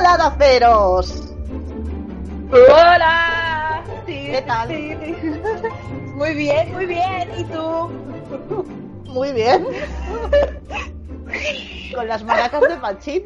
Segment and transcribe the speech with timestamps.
[0.00, 1.34] ¡Hola, daceros!
[2.50, 3.84] ¡Hola!
[4.06, 4.68] Sí, ¿Qué tal?
[4.70, 5.14] sí, sí.
[6.14, 7.28] Muy bien, muy bien.
[7.36, 7.90] ¿Y tú?
[9.10, 9.66] Muy bien.
[11.94, 13.24] Con las maracas de Pachín.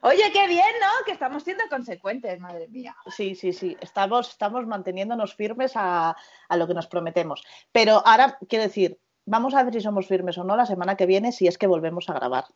[0.00, 1.04] Oye, qué bien, ¿no?
[1.04, 2.96] Que estamos siendo consecuentes, madre mía.
[3.14, 3.76] Sí, sí, sí.
[3.82, 6.16] Estamos, estamos manteniéndonos firmes a,
[6.48, 7.44] a lo que nos prometemos.
[7.70, 11.04] Pero ahora, quiero decir, vamos a ver si somos firmes o no la semana que
[11.04, 12.46] viene, si es que volvemos a grabar.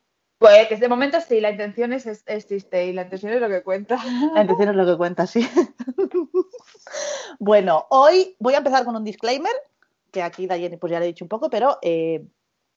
[0.42, 3.62] Pues de momento sí, la intención es, es- existe y la intención es lo que
[3.62, 3.96] cuenta.
[4.34, 5.48] La intención es lo que cuenta, sí.
[7.38, 9.52] bueno, hoy voy a empezar con un disclaimer,
[10.10, 12.24] que aquí Dayeni pues ya le he dicho un poco, pero eh,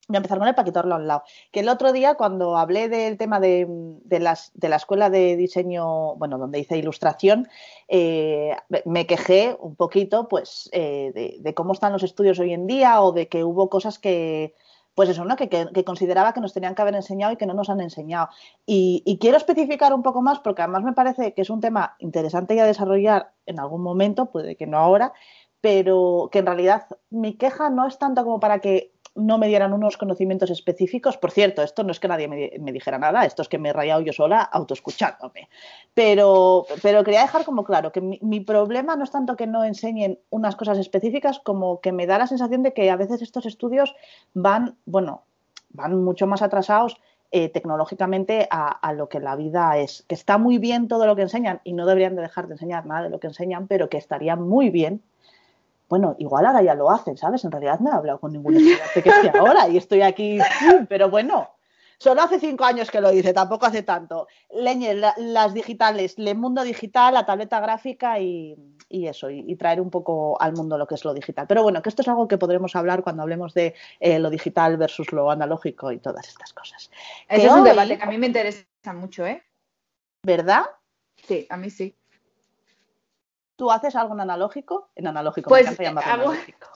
[0.07, 1.23] voy a empezar con él para quitarlo a un lado.
[1.51, 5.35] Que el otro día, cuando hablé del tema de, de las, de la escuela de
[5.35, 7.47] diseño, bueno, donde hice ilustración,
[7.87, 12.67] eh, me quejé un poquito, pues, eh, de, de cómo están los estudios hoy en
[12.67, 14.53] día o de que hubo cosas que,
[14.95, 15.35] pues eso, ¿no?
[15.35, 18.29] Que, que- consideraba que nos tenían que haber enseñado y que no nos han enseñado.
[18.65, 21.95] Y, y quiero especificar un poco más porque además me parece que es un tema
[21.99, 25.13] interesante ya desarrollar en algún momento, puede que no ahora,
[25.61, 29.73] pero que en realidad mi queja no es tanto como para que no me dieran
[29.73, 31.17] unos conocimientos específicos.
[31.17, 33.69] Por cierto, esto no es que nadie me, me dijera nada, esto es que me
[33.69, 35.49] he rayado yo sola autoescuchándome.
[35.93, 40.19] Pero, pero quería dejar como claro que mi, problema no es tanto que no enseñen
[40.29, 43.95] unas cosas específicas como que me da la sensación de que a veces estos estudios
[44.33, 45.23] van, bueno,
[45.69, 46.97] van mucho más atrasados
[47.31, 50.03] eh, tecnológicamente a, a lo que la vida es.
[50.07, 52.85] Que está muy bien todo lo que enseñan y no deberían de dejar de enseñar
[52.85, 55.01] nada de lo que enseñan, pero que estaría muy bien.
[55.87, 57.43] Bueno, igual ahora ya lo hacen, ¿sabes?
[57.45, 60.39] En realidad no he hablado con ningún estudiante que esté ahora y estoy aquí,
[60.89, 61.49] pero bueno,
[61.97, 64.27] solo hace cinco años que lo hice, tampoco hace tanto.
[64.51, 68.55] Leñe, la- las digitales, el mundo digital, la tableta gráfica y,
[68.89, 71.45] y eso, y, y traer un poco al mundo lo que es lo digital.
[71.47, 74.77] Pero bueno, que esto es algo que podremos hablar cuando hablemos de eh, lo digital
[74.77, 76.89] versus lo analógico y todas estas cosas.
[77.29, 79.43] Ese es un debate que a mí me interesa mucho, ¿eh?
[80.23, 80.63] ¿Verdad?
[81.15, 81.95] Sí, a mí sí.
[83.55, 84.89] ¿Tú haces algo en analógico?
[84.95, 86.67] En analógico, Pues, me encanta hago- analógico.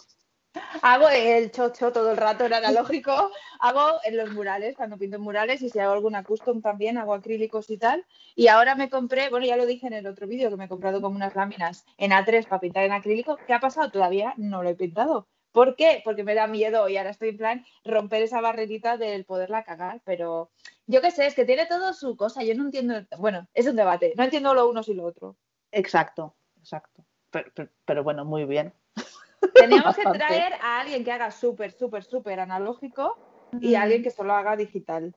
[0.81, 3.12] Hago el chocho todo el rato en analógico,
[3.59, 7.69] hago en los murales, cuando pinto murales y si hago alguna custom también, hago acrílicos
[7.69, 8.03] y tal.
[8.35, 10.69] Y ahora me compré, bueno, ya lo dije en el otro vídeo, que me he
[10.69, 13.38] comprado como unas láminas en A3 para pintar en acrílico.
[13.45, 13.91] ¿Qué ha pasado?
[13.91, 15.28] Todavía no lo he pintado.
[15.51, 16.01] ¿Por qué?
[16.03, 20.01] Porque me da miedo y ahora estoy en plan romper esa barrerita del poderla cagar,
[20.03, 20.50] pero
[20.88, 23.75] yo qué sé, es que tiene todo su cosa, yo no entiendo, bueno, es un
[23.75, 25.35] debate, no entiendo lo uno y lo otro.
[25.72, 26.35] Exacto,
[26.69, 27.03] exacto.
[27.31, 28.74] Pero, pero- pero bueno, muy bien.
[29.53, 33.18] Teníamos que traer a alguien que haga súper, súper, súper analógico
[33.59, 35.16] y a alguien que solo haga digital.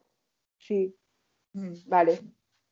[0.58, 0.96] Sí,
[1.54, 2.18] Mm, Vale.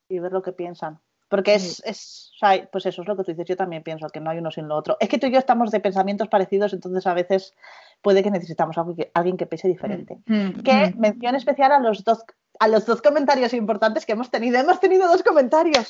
[0.08, 1.00] y ver lo que piensan.
[1.28, 4.06] Porque es, es, o sea, pues eso es lo que tú dices, yo también pienso
[4.08, 4.96] que no hay uno sin lo otro.
[5.00, 7.52] Es que tú y yo estamos de pensamientos parecidos, entonces a veces
[8.00, 10.18] puede que necesitamos que- alguien que pese diferente.
[10.26, 10.98] Mm, Que mm.
[10.98, 12.24] mención especial a los dos
[12.58, 14.58] a los dos comentarios importantes que hemos tenido.
[14.58, 15.86] Hemos tenido dos comentarios.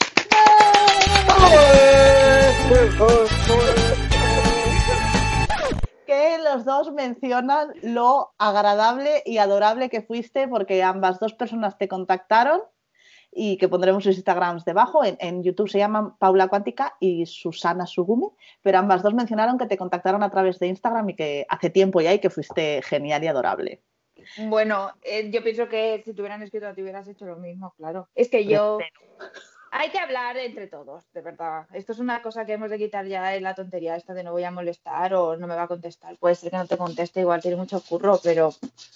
[6.07, 11.89] Que los dos mencionan lo agradable y adorable que fuiste porque ambas dos personas te
[11.89, 12.61] contactaron
[13.33, 15.05] y que pondremos sus Instagrams debajo.
[15.05, 18.29] En, en YouTube se llaman Paula Cuántica y Susana Sugume,
[18.63, 22.01] pero ambas dos mencionaron que te contactaron a través de Instagram y que hace tiempo
[22.01, 23.83] ya y que fuiste genial y adorable.
[24.37, 28.09] Bueno, eh, yo pienso que si te hubieran escrito te hubieras hecho lo mismo, claro.
[28.15, 28.79] Es que yo...
[29.73, 31.67] Hay que hablar entre todos, de verdad.
[31.73, 34.33] Esto es una cosa que hemos de quitar ya en la tontería esta de no
[34.33, 36.17] voy a molestar o no me va a contestar.
[36.19, 38.53] Puede ser que no te conteste, igual tiene mucho curro, pero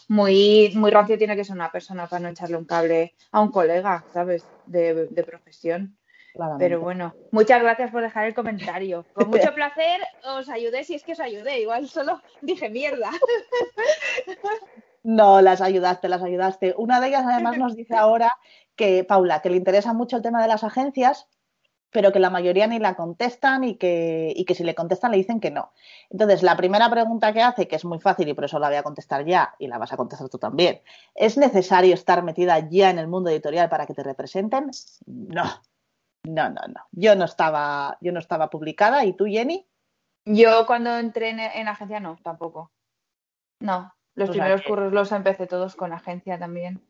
[0.09, 3.53] muy, muy rancio tiene que ser una persona para no echarle un cable a un
[3.53, 4.45] colega, ¿sabes?
[4.67, 5.97] De, de profesión.
[6.33, 6.65] Claramente.
[6.65, 9.05] Pero bueno, muchas gracias por dejar el comentario.
[9.13, 11.61] Con mucho placer os ayudé si es que os ayudé.
[11.61, 13.13] Igual solo dije mierda.
[15.05, 16.75] No, las ayudaste, las ayudaste.
[16.79, 18.39] Una de ellas además nos dice ahora
[18.75, 21.29] que, Paula, que le interesa mucho el tema de las agencias,
[21.91, 25.19] pero que la mayoría ni la contestan y que, y que si le contestan le
[25.19, 25.73] dicen que no.
[26.09, 28.79] Entonces, la primera pregunta que hace, que es muy fácil y por eso la voy
[28.79, 30.81] a contestar ya y la vas a contestar tú también,
[31.15, 34.71] ¿es necesario estar metida ya en el mundo editorial para que te representen?
[35.05, 35.45] No,
[36.25, 36.81] no, no, no.
[36.93, 39.69] Yo no estaba, yo no estaba publicada y tú, Jenny.
[40.25, 42.73] Yo cuando entré en, en agencia no, tampoco.
[43.61, 43.93] No.
[44.15, 46.81] Los O primeros que- curros los empecé todos con agencia también.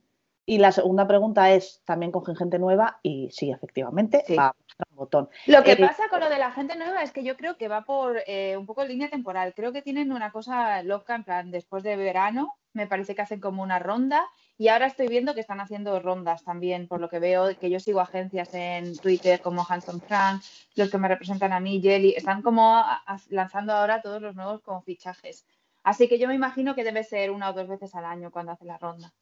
[0.46, 2.98] Y la segunda pregunta es, ¿también cogen gente nueva?
[3.02, 4.36] Y sí, efectivamente, Sí.
[4.36, 4.54] va a
[4.90, 5.30] botón.
[5.46, 7.66] Lo que Eh, pasa con lo de la gente nueva es que yo creo que
[7.68, 9.54] va por eh, un poco en línea temporal.
[9.54, 13.40] Creo que tienen una cosa loca, en plan, después de verano, me parece que hacen
[13.40, 14.22] como una ronda
[14.58, 17.80] y ahora estoy viendo que están haciendo rondas también, por lo que veo, que yo
[17.80, 20.42] sigo agencias en Twitter como Hanson Frank,
[20.74, 22.84] los que me representan a mí, Jelly, están como
[23.30, 25.46] lanzando ahora todos los nuevos como fichajes.
[25.84, 28.52] Así que yo me imagino que debe ser una o dos veces al año cuando
[28.52, 29.12] hace la ronda.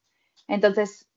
[0.49, 1.09] Entonces,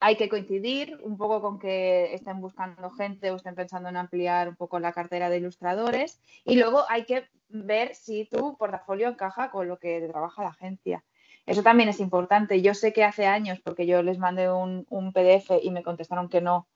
[0.00, 4.48] hay que coincidir un poco con que estén buscando gente o estén pensando en ampliar
[4.48, 9.50] un poco la cartera de ilustradores y luego hay que ver si tu portafolio encaja
[9.50, 11.04] con lo que trabaja la agencia.
[11.46, 12.60] Eso también es importante.
[12.60, 14.84] Yo sé que hace años, porque yo les mandé un,
[15.14, 16.68] PDF y me contestaron que no,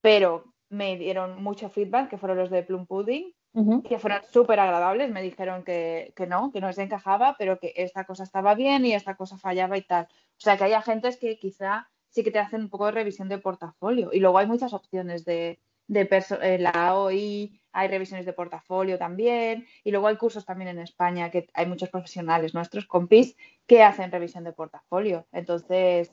[0.00, 3.82] pero me dieron mucho feedback, que fueron los de Plum Pudding, Ujú.
[3.82, 7.72] que fueron súper agradables, me dijeron que, que no, que no les encajaba, pero que
[7.76, 10.04] esta cosa estaba bien y esta cosa fallaba y tal.
[10.04, 13.28] O sea que hay agentes que quizá sí que te hacen un poco de revisión
[13.28, 14.10] de portafolio.
[14.12, 15.58] Y luego hay muchas opciones de,
[15.88, 16.08] de
[16.42, 21.30] en la AOI, hay revisiones de portafolio también, y luego hay cursos también en España
[21.30, 23.36] que hay muchos profesionales, nuestros compis,
[23.66, 25.26] que hacen revisión de portafolio.
[25.32, 26.12] Entonces,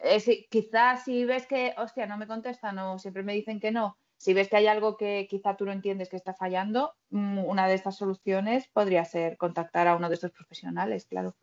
[0.00, 3.70] eh, si- quizás si ves que, hostia, no me contestan o siempre me dicen que
[3.70, 7.38] no, si ves que hay algo que quizá tú no entiendes que está fallando, mm,
[7.44, 11.34] una de estas soluciones podría ser contactar a uno de estos profesionales, claro.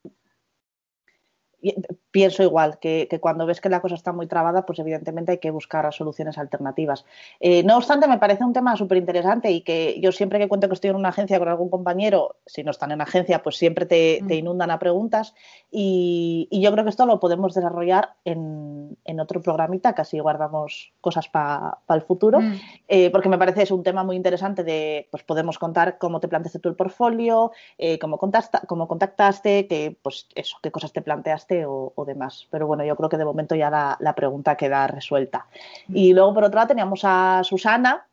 [2.11, 5.37] Pienso igual, que, que cuando ves que la cosa está muy trabada, pues evidentemente hay
[5.39, 7.05] que buscar soluciones alternativas.
[7.39, 10.67] Eh, no obstante, me parece un tema súper interesante y que yo siempre que cuento
[10.67, 13.85] que estoy en una agencia con algún compañero, si no están en agencia, pues siempre
[13.85, 14.39] te, te Mm.
[14.39, 15.35] inundan a preguntas
[15.69, 20.93] y, y yo creo que esto lo podemos desarrollar en, en otro programita, así guardamos
[21.01, 22.39] cosas para el futuro.
[22.39, 22.53] Mm.
[22.87, 26.27] eh, porque me parece es un tema muy interesante de, pues podemos contar cómo te
[26.27, 31.01] planteaste tú el portfolio, eh, cómo, contacta- cómo contactaste, que, pues eso, qué cosas te
[31.01, 32.47] planteaste o, o demás.
[32.51, 35.47] Pero bueno, yo creo que de momento ya la, la pregunta queda resuelta.
[35.87, 38.07] Y luego por otro lado teníamos a Susana,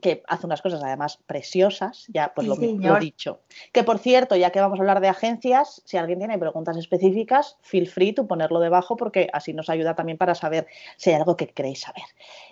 [0.00, 3.00] que hace unas cosas además preciosas, ya pues Sí, lo, mi- lo señor.
[3.00, 3.40] dicho.
[3.72, 7.56] Que por cierto, ya que vamos a hablar de agencias, si alguien tiene preguntas específicas,
[7.62, 10.66] feel free to ponerlo debajo porque así nos ayuda también para saber
[10.96, 12.02] si hay algo que queréis saber.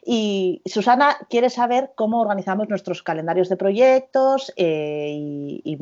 [0.05, 5.79] Y Susana quiere saber cómo organizamos nuestros calendarios de proyectos eh, y, y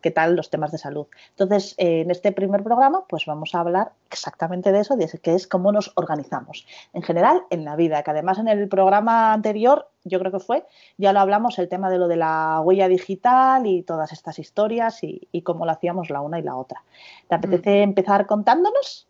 [0.00, 1.06] qué tal los temas de salud.
[1.30, 5.34] Entonces, eh, en este primer programa, pues vamos a hablar exactamente de eso, de que
[5.34, 9.88] es cómo nos organizamos en general en la vida, que además en el programa anterior,
[10.04, 10.64] yo creo que fue,
[10.96, 15.02] ya lo hablamos, el tema de lo de la huella digital y todas estas historias
[15.02, 16.82] y, y cómo lo hacíamos la una y la otra.
[17.28, 19.08] ¿Te apetece empezar contándonos?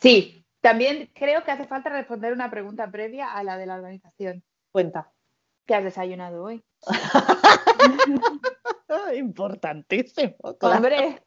[0.00, 4.42] Sí, también creo que hace falta responder una pregunta previa a la de la organización.
[4.72, 5.10] Cuenta.
[5.66, 6.62] ¿Qué has desayunado hoy?
[9.14, 10.34] Importantísimo.
[10.58, 10.76] claro.
[10.76, 11.22] Hombre,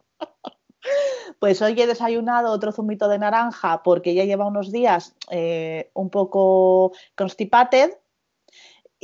[1.40, 6.10] Pues hoy he desayunado otro zumito de naranja porque ya lleva unos días eh, un
[6.10, 7.92] poco constipated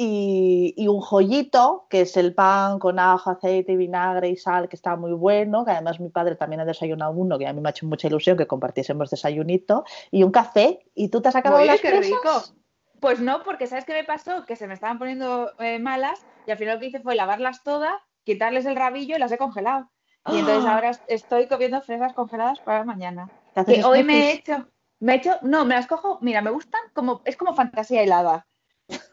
[0.01, 4.77] y, y un joyito, que es el pan con ajo, aceite, vinagre y sal, que
[4.77, 7.67] está muy bueno, que además mi padre también ha desayunado uno, que a mí me
[7.67, 10.85] ha hecho mucha ilusión que compartiésemos desayunito, y un café.
[10.95, 12.05] ¿Y tú te has acabado Oye, las qué fresas?
[12.05, 12.61] rico.
[13.01, 14.45] Pues no, porque ¿sabes qué me pasó?
[14.45, 17.61] Que se me estaban poniendo eh, malas y al final lo que hice fue lavarlas
[17.63, 19.89] todas, quitarles el rabillo y las he congelado.
[20.27, 20.75] Y entonces ¡Ah!
[20.75, 23.29] ahora estoy comiendo fresas congeladas para mañana.
[23.53, 24.65] ¿Te haces Que hoy me he hecho,
[24.99, 28.47] me he hecho, no, me las cojo, mira, me gustan como, es como fantasía helada.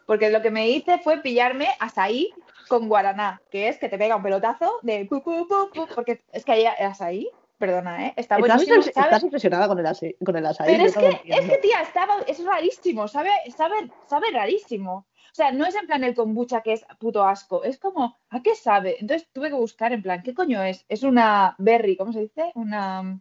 [0.07, 2.33] Porque lo que me hice fue pillarme azaí
[2.69, 6.23] con guaraná, que es que te pega un pelotazo de pu, pu, pu, pu, porque
[6.33, 8.15] es que hay azaí, perdona, ¿eh?
[8.17, 9.07] Está Estás, buenísimo, obses- ¿sabe?
[9.07, 10.73] estás obsesionada con el, ase- con el açaí.
[10.77, 15.07] Pero es que, es que, tía, estaba, es rarísimo, sabe, sabe, sabe rarísimo.
[15.33, 18.43] O sea, no es en plan el kombucha que es puto asco, es como, ¿a
[18.43, 18.97] qué sabe?
[19.01, 20.85] Entonces tuve que buscar en plan, ¿qué coño es?
[20.89, 22.53] Es una berry, ¿cómo se dice?
[22.55, 23.21] Una,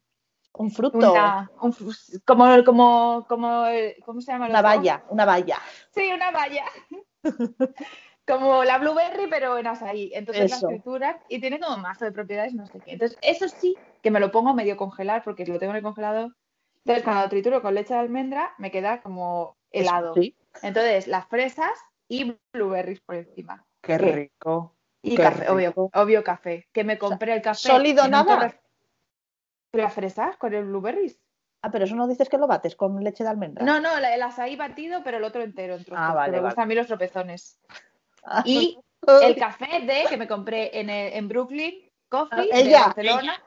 [0.58, 1.76] Un fruto, una, un
[2.26, 3.66] como, como,
[4.06, 4.48] ¿cómo se llama?
[4.48, 5.60] una valla, una valla.
[5.92, 6.66] Sí, una valla.
[8.28, 10.12] Como la blueberry, pero en azaí.
[10.14, 10.66] Entonces Eso.
[10.66, 12.94] las trituras y tiene como mazo de propiedades, no sé qué.
[12.94, 16.36] Entonces, eso sí que me lo pongo medio congelar porque lo tengo en el congelador.
[16.78, 20.16] Entonces, cuando lo trituro con leche de almendra, me queda como helado.
[20.16, 20.36] Sí.
[20.64, 21.72] Entonces, las fresas
[22.08, 23.64] y blueberries por encima.
[23.82, 24.76] Qué rico.
[25.04, 25.92] Y Qué café, obvio, rico.
[25.94, 26.68] obvio café.
[26.74, 27.68] Que me compré el café.
[27.70, 28.56] ¿Sólido nada?
[29.76, 31.20] ¿Pero fresas con el blueberries?
[31.62, 33.66] Ah, pero eso no dices que lo bates con leche de almendra.
[33.66, 35.86] No, no, el azaí batido, pero el otro entero en.
[35.92, 36.48] Ah, vale, me vale.
[36.50, 37.60] gustan a mí los tropezones.
[38.24, 38.78] Ah, Y
[39.24, 43.44] el café de que me compré en, el- en Brooklyn Coffee Ah, de ella, Barcelona.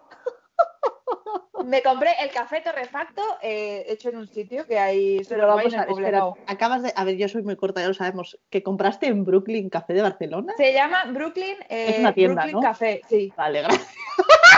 [1.64, 5.80] Me compré el café torrefacto eh, hecho en un sitio que hay pero vamos en
[5.80, 6.36] a espera, Poblenou.
[6.46, 9.68] acabas de, a ver, yo soy muy corta, ya lo sabemos, que compraste en Brooklyn
[9.68, 10.54] Café de Barcelona.
[10.56, 12.60] Se llama Brooklyn, eh, Es una tienda, Brooklyn ¿no?
[12.62, 13.32] Café, sí.
[13.36, 13.94] Vale, gracias.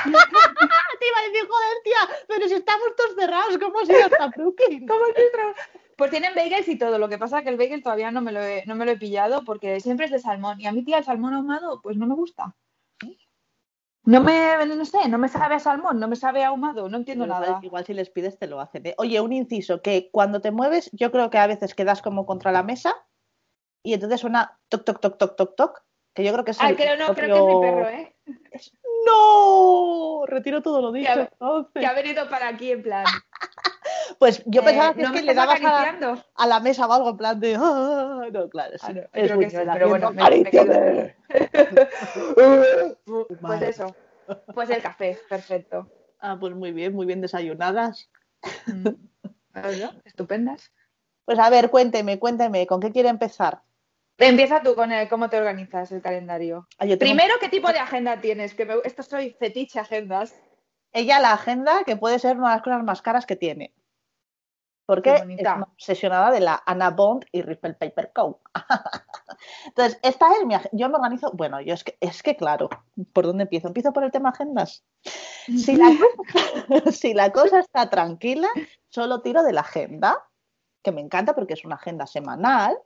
[1.00, 4.86] te iba a decir, joder, tía, pero si estamos todos cerrados, ¿cómo se hasta Brooklyn?
[4.88, 5.64] ¿Cómo es nuestro?
[5.96, 6.98] Pues tienen bagels y todo.
[6.98, 8.92] Lo que pasa es que el bagel todavía no me, lo he, no me lo
[8.92, 10.60] he pillado porque siempre es de salmón.
[10.60, 12.54] Y a mí, tía, el salmón ahumado, pues no me gusta.
[14.04, 16.96] No me, no sé, no me sabe a salmón, no me sabe a ahumado, no
[16.96, 17.46] entiendo Pero nada.
[17.48, 18.86] igual, igual si les pides te lo hacen.
[18.86, 18.94] ¿eh?
[18.96, 22.50] Oye, un inciso, que cuando te mueves, yo creo que a veces quedas como contra
[22.50, 22.96] la mesa
[23.82, 25.82] y entonces suena toc, toc, toc, toc, toc, toc,
[26.14, 28.14] que yo creo que es Ah, el creo, no, creo que es mi perro, ¿eh?
[29.06, 30.24] ¡No!
[30.26, 31.12] Retiro todo lo dicho.
[31.12, 31.72] Que ha- entonces.
[31.80, 33.04] Que ha venido para aquí en plan.
[34.18, 36.24] Pues yo eh, pensaba que ¿no es que le dabas a, acariciando?
[36.34, 37.54] a la mesa o algo en plan de...
[37.58, 40.72] "Ah", no, claro, sí, Ah, no, es que sí, pero bueno, haciendo, me- me quedo-
[40.72, 41.16] "Acariciame".
[43.06, 43.68] Pues Madre.
[43.70, 43.96] eso.
[44.54, 45.88] Pues el café, perfecto.
[46.18, 48.10] Ah, pues muy bien, muy bien desayunadas.
[48.66, 48.88] Mm.
[50.04, 50.70] Estupendas.
[51.24, 53.62] Pues a ver, cuénteme, cuénteme, ¿con qué quiere empezar?
[54.20, 56.66] Empieza tú con el, cómo te organizas el calendario.
[56.78, 58.54] Ah, tengo- Primero, ¿qué tipo de agenda tienes?
[58.54, 60.34] Que me, esto soy fetiche agendas.
[60.92, 63.74] Ella la agenda, que puede ser una de las cosas más caras que tiene.
[64.86, 65.22] Porque es
[65.56, 68.40] una obsesionada de la Anna Bond y Ripple Paper Co.
[69.66, 70.76] Entonces, esta es mi agenda.
[70.76, 72.68] Yo me organizo, bueno, yo es que, es que claro,
[73.12, 73.68] ¿por dónde empiezo?
[73.68, 74.84] Empiezo por el tema agendas.
[75.46, 78.48] Si la, cosa- si la cosa está tranquila,
[78.88, 80.24] solo tiro de la agenda,
[80.82, 82.76] que me encanta porque es una agenda semanal.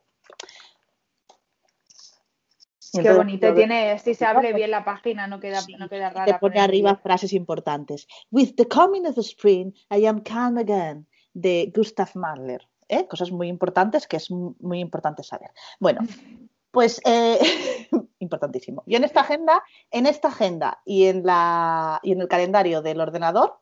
[3.01, 3.53] Qué bonito.
[3.53, 6.25] tiene, si se abre bien la página, no queda, Sí, no queda rara.
[6.33, 8.07] te pone arriba frases importantes.
[8.31, 12.67] With the coming of the spring, I am calm again, de Gustav Mahler.
[12.87, 13.07] ¿eh?
[13.07, 15.49] Cosas muy importantes que es mu- muy importante saber.
[15.79, 16.01] Bueno,
[16.71, 17.39] pues eh,
[18.19, 18.83] importantísimo.
[18.85, 22.99] Yo en esta agenda, en esta agenda y en la y en el calendario del
[23.01, 23.59] ordenador,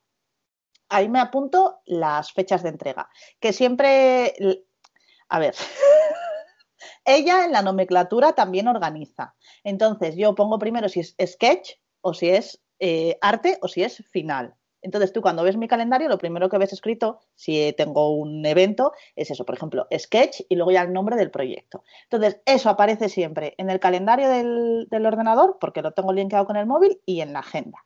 [0.90, 3.10] ahí me apunto las fechas de entrega.
[3.40, 4.34] Que siempre,
[5.30, 5.56] a ver,
[7.06, 9.36] ella en la nomenclatura también organiza.
[9.64, 14.04] Entonces, yo pongo primero si es sketch o si es eh, arte o si es
[14.10, 14.56] final.
[14.84, 18.92] Entonces, tú cuando ves mi calendario, lo primero que ves escrito, si tengo un evento,
[19.16, 21.84] es eso, por ejemplo, sketch y luego ya el nombre del proyecto.
[22.04, 26.66] Entonces, eso aparece siempre en el calendario del, ordenador, porque lo tengo linkeado con el
[26.66, 27.86] móvil, y en la agenda.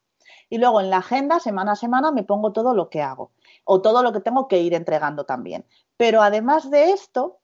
[0.49, 3.31] Y luego en la agenda, semana a semana, me pongo todo lo que hago
[3.63, 5.65] o todo lo que tengo que ir entregando también.
[5.97, 7.39] Pero además de esto,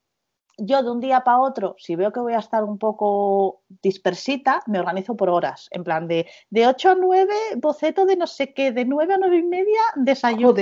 [0.57, 4.61] yo de un día para otro, si veo que voy a estar un poco dispersita,
[4.67, 5.67] me organizo por horas.
[5.71, 9.17] En plan de, de 8 a 9, boceto de no sé qué, de 9 a
[9.17, 10.53] 9 y media, desayuno.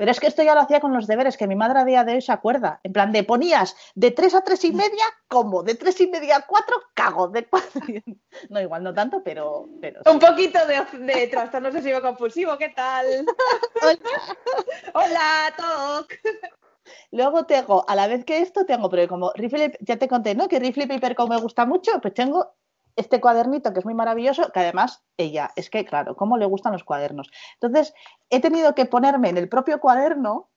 [0.00, 2.04] Pero es que esto ya lo hacía con los deberes, que mi madre a día
[2.04, 2.80] de hoy se acuerda.
[2.84, 6.36] En plan de ponías de 3 a 3 y media, como, de 3 y media
[6.36, 7.82] a 4, cago, de 4.
[8.48, 9.68] No, igual no tanto, pero.
[9.78, 10.10] pero sí.
[10.10, 13.26] Un poquito de, de trastorno obsesivo compulsivo, ¿qué tal?
[14.94, 16.14] Hola, Toc.
[17.10, 20.48] Luego tengo, a la vez que esto, tengo, pero como Rifle, ya te conté, ¿no?
[20.48, 22.54] Que Rifle Paper Co me gusta mucho, pues tengo
[22.96, 26.72] este cuadernito que es muy maravilloso, que además ella, es que claro, cómo le gustan
[26.72, 27.30] los cuadernos.
[27.54, 27.94] Entonces,
[28.30, 30.50] he tenido que ponerme en el propio cuaderno,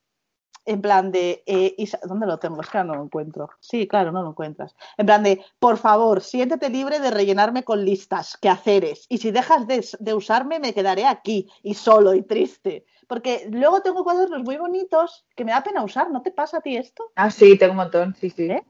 [0.66, 2.62] en plan de, eh, Isa- ¿dónde lo tengo?
[2.62, 3.50] Es que no lo encuentro.
[3.60, 4.76] Sí, claro, no lo encuentras.
[4.98, 9.68] En plan de, por favor, siéntete libre de rellenarme con listas, quehaceres, y si dejas
[9.68, 12.86] de, de usarme, me quedaré aquí, y solo, y triste.
[13.08, 16.62] Porque luego tengo cuadernos muy bonitos que me da pena usar, ¿no te pasa a
[16.62, 17.12] ti esto?
[17.16, 18.50] Ah, sí, tengo un montón, sí, sí.
[18.50, 18.64] ¿Eh?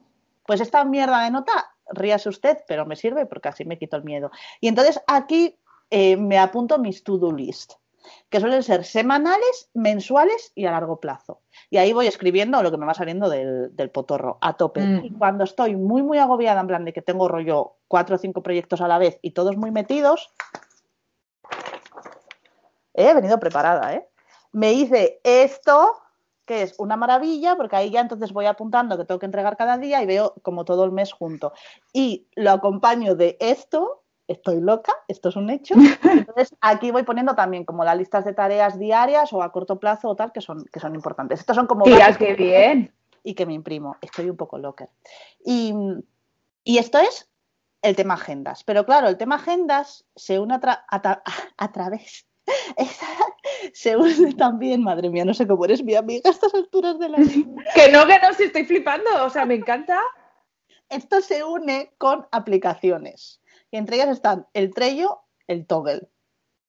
[0.46, 1.52] Pues esta mierda de nota,
[1.90, 4.30] ríase usted, pero me sirve porque así me quito el miedo.
[4.60, 5.56] Y entonces aquí
[5.90, 7.74] eh, me apunto mis to-do list,
[8.28, 11.40] que suelen ser semanales, mensuales y a largo plazo.
[11.70, 14.80] Y ahí voy escribiendo lo que me va saliendo del, del potorro, a tope.
[14.80, 15.04] Mm.
[15.04, 18.42] Y cuando estoy muy, muy agobiada, en plan de que tengo rollo cuatro o cinco
[18.42, 20.32] proyectos a la vez y todos muy metidos,
[22.94, 24.08] he venido preparada, ¿eh?
[24.52, 26.00] Me hice esto,
[26.44, 29.78] que es una maravilla, porque ahí ya entonces voy apuntando que tengo que entregar cada
[29.78, 31.52] día y veo como todo el mes junto.
[31.92, 35.74] Y lo acompaño de esto, estoy loca, esto es un hecho.
[36.04, 40.08] Entonces aquí voy poniendo también como las listas de tareas diarias o a corto plazo
[40.08, 41.40] o tal que son, que son importantes.
[41.40, 41.84] Estos son como...
[41.84, 42.94] Tía, qué bien.
[43.22, 43.96] y que me imprimo.
[44.00, 44.88] Estoy un poco loca.
[45.44, 45.74] Y,
[46.64, 47.28] y esto es
[47.82, 48.64] el tema agendas.
[48.64, 51.22] Pero claro, el tema agendas se une a, tra- a tra-
[51.58, 52.26] a través.
[52.76, 53.06] esa-
[53.74, 57.08] se une también, madre mía, no sé cómo eres mi amiga a estas alturas de
[57.10, 57.46] la vida.
[57.74, 59.10] Que no, que no, si estoy flipando.
[59.24, 60.00] O sea, me encanta.
[60.88, 63.40] Esto se une con aplicaciones.
[63.74, 66.08] Entre ellas están el Trello, el Toggle.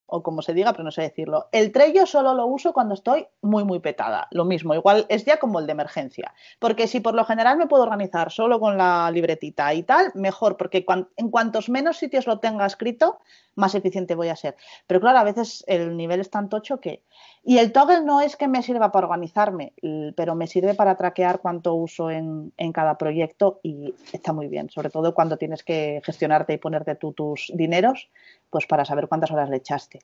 [0.08, 1.50] O como se diga, pero no sé decirlo.
[1.52, 4.28] El Trello solo lo uso cuando estoy muy, muy petada.
[4.32, 6.34] Lo mismo, igual es ya como el de emergencia.
[6.60, 10.58] Porque si por lo general me puedo organizar solo con la libretita y tal, mejor,
[10.58, 10.84] porque
[11.18, 13.20] en cuantos menos sitios lo tenga escrito,
[13.56, 14.56] más eficiente voy a ser.
[14.88, 17.04] Pero claro, a veces el nivel es tan tocho que...
[17.44, 19.74] Y el toggle no es que me sirva para organizarme,
[20.16, 24.70] pero me sirve para traquear cuánto uso en, en cada proyecto y está muy bien,
[24.70, 28.10] sobre todo cuando tienes que gestionarte y ponerte tú tus dineros,
[28.50, 30.00] pues para saber cuántas horas le echaste.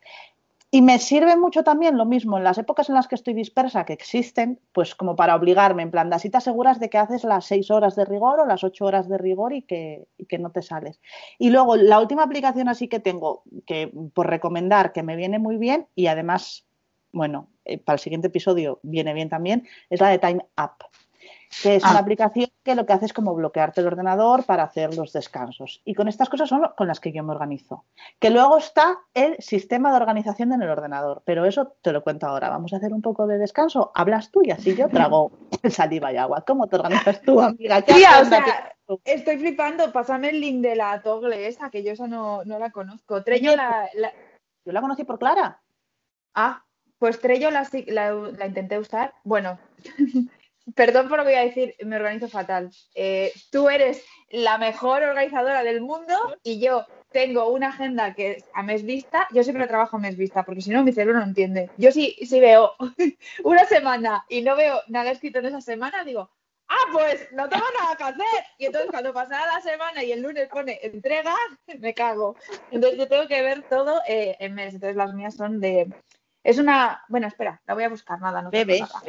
[0.74, 3.84] Y me sirve mucho también lo mismo en las épocas en las que estoy dispersa,
[3.84, 7.46] que existen, pues como para obligarme, en plan, así te aseguras de que haces las
[7.46, 10.08] seis horas de rigor o las ocho horas de rigor y que,
[10.40, 11.01] no te sales.
[11.38, 15.58] Y luego, la última aplicación así que tengo, que por recomendar, que me viene muy
[15.58, 16.66] bien y además,
[17.12, 20.84] bueno, eh, para el siguiente episodio viene bien también, es la de Time App
[21.63, 22.00] que es una Ah.
[22.00, 25.81] aplicación que lo que hace es como bloquearte el ordenador para hacer los descansos.
[25.84, 27.84] Y con estas cosas son con las que yo me organizo.
[28.20, 32.27] Que luego está el sistema de organización en el ordenador, pero eso te lo cuento
[32.27, 32.50] ahora.
[32.50, 33.91] Vamos a hacer un poco de descanso.
[33.96, 35.31] Hablas tú y así yo trago
[35.70, 36.43] saliva y agua.
[36.48, 37.81] ¿Cómo te organizas tú, amiga?
[37.81, 39.01] ¿Qué Tía, o agenda sea, tienes tú?
[39.05, 39.91] Estoy flipando.
[39.91, 43.24] Pásame el link de la Togle esa, que yo esa no, no la conozco.
[43.24, 44.13] Trello Oye, la, la-
[44.65, 45.60] Yo la conocí por Clara.
[46.34, 46.63] Ah,
[46.98, 49.13] pues Trello la, la, la intenté usar.
[49.24, 49.58] Bueno,
[50.75, 52.72] perdón por lo que voy a decir, me organizo fatal.
[52.96, 56.13] Eh, tú eres la mejor organizadora del mundo
[56.44, 59.27] y yo tengo una agenda que es a mes vista.
[59.32, 61.70] Yo siempre trabajo a mes vista porque si no mi cerebro no entiende.
[61.77, 62.74] Yo sí, si veo
[63.44, 66.30] una semana y no veo nada escrito en esa semana, digo,
[66.68, 68.46] ah, pues no tengo nada que hacer.
[68.58, 71.36] Y entonces cuando pasara la semana y el lunes pone entrega,
[71.80, 72.36] me cago.
[72.72, 74.74] Entonces yo tengo que ver todo eh, en mes.
[74.74, 75.94] Entonces las mías son de...
[76.44, 77.03] Es una...
[77.10, 79.01] Bueno, espera, la voy a buscar, nada, no Bebe, nada.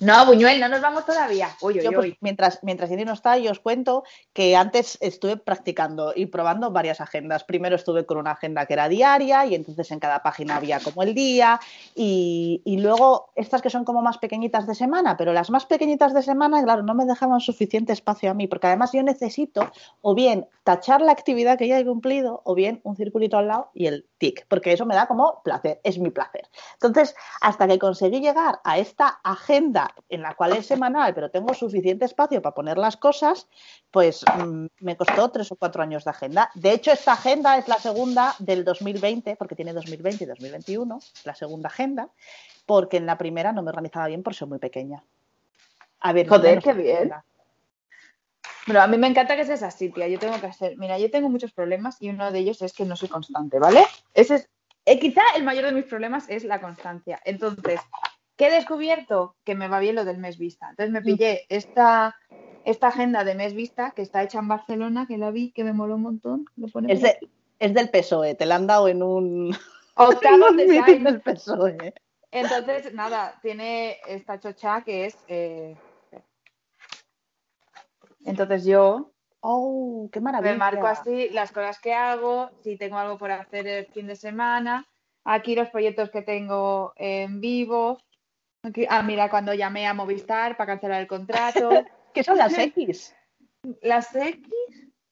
[0.00, 1.48] No, Buñuel, no nos vamos todavía.
[1.62, 2.18] Uy, uy, Yo, pues, uy.
[2.20, 7.00] mientras, mientras Jenny no está, yo os cuento que antes estuve practicando y probando varias
[7.00, 7.44] agendas.
[7.44, 11.02] Primero estuve con una agenda que era diaria y entonces en cada página había como
[11.02, 11.58] el día
[11.94, 16.12] y, y luego estas que son como más pequeñitas de semana, pero las más pequeñitas
[16.12, 19.70] de semana, claro, no me dejaban suficiente espacio a mí porque además yo necesito
[20.02, 23.70] o bien tachar la actividad que ya he cumplido o bien un circulito al lado
[23.72, 26.48] y el tic, porque eso me da como placer, es mi placer.
[26.74, 31.54] Entonces, hasta que conseguí llegar a esta agenda en la cual es semanal, pero tengo
[31.54, 33.48] suficiente espacio para poner las cosas,
[33.90, 36.50] pues mm, me costó tres o cuatro años de agenda.
[36.54, 41.34] De hecho, esta agenda es la segunda del 2020, porque tiene 2020 y 2021, la
[41.34, 42.08] segunda agenda,
[42.64, 45.02] porque en la primera no me organizaba bien por ser muy pequeña.
[46.00, 47.12] A ver, Joder, qué bien.
[48.66, 50.08] Bueno, a mí me encanta que seas así, tía.
[50.08, 50.76] Yo tengo que hacer.
[50.76, 53.84] Mira, yo tengo muchos problemas y uno de ellos es que no soy constante, ¿vale?
[54.14, 54.50] Ese es.
[54.84, 57.20] eh, quizá el mayor de mis problemas es la constancia.
[57.24, 57.80] Entonces,
[58.36, 59.36] ¿qué he descubierto?
[59.44, 60.70] Que me va bien lo del mes vista.
[60.70, 62.16] Entonces me pillé esta,
[62.64, 65.72] esta agenda de mes vista que está hecha en Barcelona, que la vi, que me
[65.72, 66.46] moló un montón.
[66.56, 67.18] Lo Es, de-
[67.60, 69.56] del PSOE, te la han dado en un...
[69.94, 71.04] Octavo Design.
[71.04, 71.94] del PSOE.
[72.32, 75.16] Entonces, nada, tiene esta chocha que es.
[75.28, 75.76] eh,
[78.26, 80.52] Entonces yo ¡Oh, qué maravilla!
[80.52, 84.16] Me marco así las cosas que hago, si tengo algo por hacer el fin de
[84.16, 84.88] semana,
[85.24, 88.02] aquí los proyectos que tengo en vivo.
[88.64, 91.70] Aquí- ah, mira, cuando llamé a Movistar para cancelar el contrato.
[92.12, 93.14] ¿Qué son las X?
[93.82, 94.42] Las X.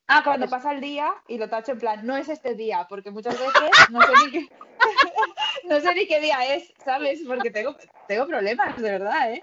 [0.09, 3.11] Ah, cuando pasa el día y lo tacho en plan, no es este día, porque
[3.11, 4.49] muchas veces no sé ni qué,
[5.69, 7.23] no sé ni qué día es, ¿sabes?
[7.27, 9.43] Porque tengo, tengo problemas, de verdad, ¿eh?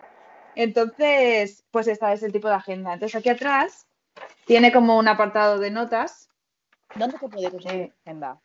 [0.55, 2.93] Entonces, pues esta es el tipo de agenda.
[2.93, 3.87] Entonces aquí atrás
[4.45, 6.29] tiene como un apartado de notas
[6.95, 8.41] ¿Dónde te puede conseguir Eh, agenda?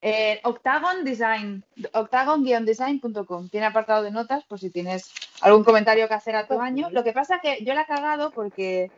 [0.00, 3.48] Eh, Octagon Design, octagon-design.com.
[3.48, 5.10] Tiene apartado de notas por si tienes
[5.40, 6.60] algún comentario que hacer a tu Ok.
[6.60, 6.88] año.
[6.90, 8.90] Lo que pasa es que yo la he cagado porque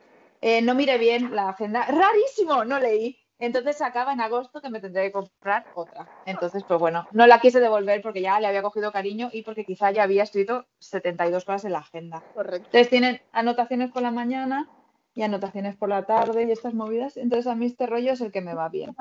[0.43, 1.87] eh, no miré bien la agenda.
[1.87, 2.65] ¡Rarísimo!
[2.65, 3.19] No leí.
[3.41, 6.07] Entonces se acaba en agosto que me tendré que comprar otra.
[6.27, 9.65] Entonces, pues bueno, no la quise devolver porque ya le había cogido cariño y porque
[9.65, 12.23] quizá ya había escrito 72 cosas en la agenda.
[12.35, 12.67] Correcto.
[12.67, 14.69] Entonces tienen anotaciones por la mañana
[15.15, 17.17] y anotaciones por la tarde y estas movidas.
[17.17, 18.95] Entonces a mí este rollo es el que me va bien.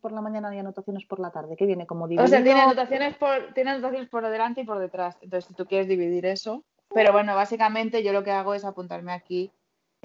[0.00, 2.28] Por la mañana y anotaciones por la tarde, que viene como O dividido.
[2.28, 5.16] sea, tiene anotaciones por, tiene anotaciones por delante y por detrás.
[5.22, 6.64] Entonces, si tú quieres dividir eso.
[6.94, 9.50] Pero bueno, básicamente yo lo que hago es apuntarme aquí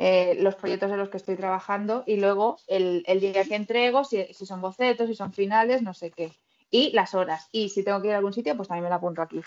[0.04, 4.04] eh, los proyectos en los que estoy trabajando y luego el, el día que entrego,
[4.04, 6.32] si, si son bocetos, si son finales, no sé qué.
[6.72, 7.50] Y las horas.
[7.52, 9.40] Y si tengo que ir a algún sitio, pues también me la apunto aquí.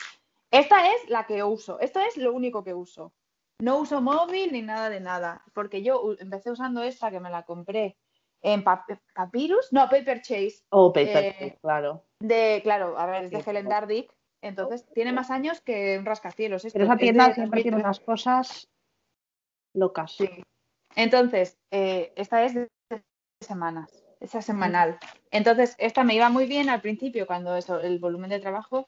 [0.53, 1.81] Esta es la que uso.
[1.81, 3.13] Esto es lo único que uso.
[3.61, 5.43] No uso móvil ni nada de nada.
[5.55, 7.97] Porque yo empecé usando esta que me la compré
[8.43, 10.63] en Pap- Papyrus, no, Paper Chase.
[10.71, 12.05] O paper, Eh, claro.
[12.21, 13.69] De, claro, a ver, es de Helen.
[13.69, 14.13] Dardick.
[14.43, 16.65] Entonces, tiene más años que un rascacielos.
[16.65, 16.75] esto.
[16.79, 17.85] Pero esa Es tienda de siempre tiene 2003.
[17.85, 18.69] unas cosas
[19.75, 20.13] locas.
[20.13, 20.29] Sí.
[20.97, 22.71] Entonces, eh, esta es de
[23.41, 24.99] semanas, esa semanal.
[25.31, 28.87] Entonces, esta me iba muy bien al principio, cuando eso, el volumen de trabajo,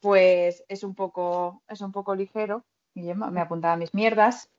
[0.00, 2.64] pues es un poco, es un poco ligero.
[2.94, 4.50] Y yo me apuntaba mis mierdas.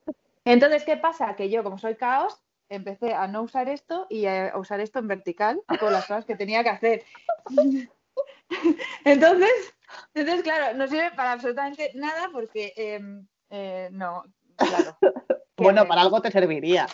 [0.45, 1.35] Entonces, ¿qué pasa?
[1.35, 5.07] Que yo, como soy caos, empecé a no usar esto y a usar esto en
[5.07, 7.03] vertical con las cosas que tenía que hacer.
[9.05, 9.73] Entonces,
[10.13, 14.23] entonces claro, no sirve para absolutamente nada porque em, eh, no,
[14.55, 14.97] claro.
[15.61, 16.87] ¿Qué Bueno, para algo te serviría.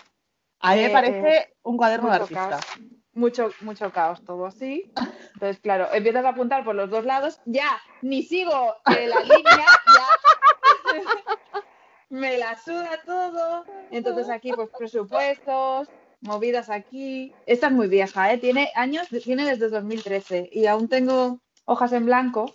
[0.59, 2.49] A mí me Eh, parece un cuaderno de artista.
[2.49, 2.65] caos.
[3.13, 4.91] mucho, mucho caos todo así.
[5.33, 9.65] Entonces, claro, empiezas a apuntar por los dos lados, ya ni sigo eh, la línea,
[9.95, 10.93] ya
[12.09, 13.65] me la suda todo.
[13.91, 15.89] Entonces aquí, pues presupuestos,
[16.21, 17.33] movidas aquí.
[17.45, 18.37] Esta es muy vieja, ¿eh?
[18.37, 22.53] Tiene años, tiene desde 2013 y aún tengo hojas en blanco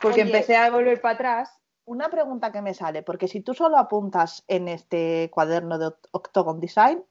[0.00, 1.59] porque empecé a volver para atrás.
[1.90, 6.60] Una pregunta que me sale, porque si tú solo apuntas en este cuaderno de Octagon
[6.60, 7.02] Design,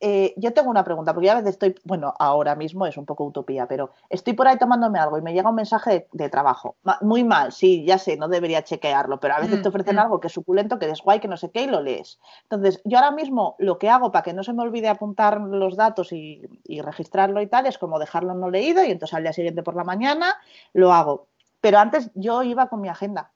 [0.00, 3.06] eh, yo tengo una pregunta, porque yo a veces estoy, bueno, ahora mismo es un
[3.06, 6.74] poco utopía, pero estoy por ahí tomándome algo y me llega un mensaje de, trabajo.
[7.02, 10.00] muy mal, sí, ya sé, no debería chequearlo, pero a veces te mm, ofrecen mm.
[10.00, 12.18] algo que es suculento, que es guay, que no sé qué, y lo lees.
[12.42, 15.76] Entonces, yo ahora mismo lo que hago para que no se me olvide apuntar los
[15.76, 16.42] datos y,
[16.82, 19.84] registrarlo y tal, es como dejarlo no leído y entonces al día siguiente por la
[19.84, 20.34] mañana
[20.72, 21.28] lo hago.
[21.60, 23.30] Pero antes yo iba con mi agenda,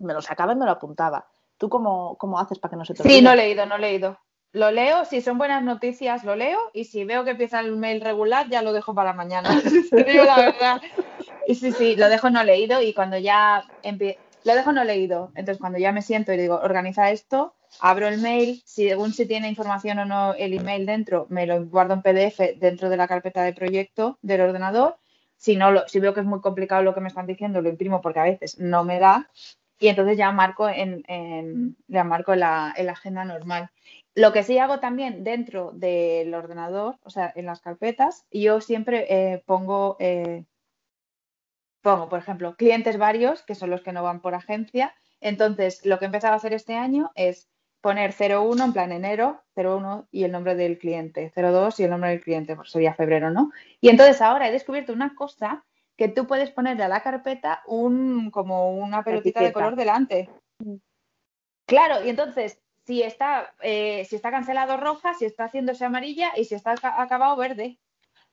[0.00, 1.26] me lo sacaba y me lo apuntaba.
[1.56, 3.16] ¿Tú cómo, cómo haces para que no se te olvide?
[3.16, 4.18] Sí, no he leído, no he leído
[4.52, 8.00] lo leo, si son buenas noticias lo leo y si veo que empieza el mail
[8.00, 9.48] regular ya lo dejo para mañana.
[9.92, 10.82] digo la verdad.
[11.46, 15.30] Y sí, sí, lo dejo no leído y cuando ya lo dejo no leído.
[15.34, 19.48] Entonces cuando ya me siento y digo, organiza esto, abro el mail, según si tiene
[19.48, 23.42] información o no el email dentro, me lo guardo en PDF dentro de la carpeta
[23.42, 24.96] de proyecto del ordenador.
[25.36, 28.02] Si no, si veo que es muy complicado lo que me están diciendo, lo imprimo
[28.02, 29.30] porque a veces no me da
[29.80, 33.70] y entonces ya marco en, en marco la, en la agenda normal.
[34.14, 39.06] Lo que sí hago también dentro del ordenador, o sea, en las carpetas, yo siempre
[39.08, 40.44] eh, pongo, eh,
[41.80, 44.94] pongo, por ejemplo, clientes varios, que son los que no van por agencia.
[45.20, 47.48] Entonces, lo que he empezado a hacer este año es
[47.80, 52.10] poner 01 en plan enero, 01 y el nombre del cliente, 02 y el nombre
[52.10, 53.50] del cliente, sería febrero, ¿no?
[53.80, 55.64] Y entonces ahora he descubierto una cosa
[56.00, 60.30] que tú puedes ponerle a la carpeta un como una pelotita de color delante.
[60.58, 60.76] Mm.
[61.66, 66.46] Claro, y entonces si está, eh, si está cancelado roja, si está haciéndose amarilla y
[66.46, 67.78] si está acabado verde.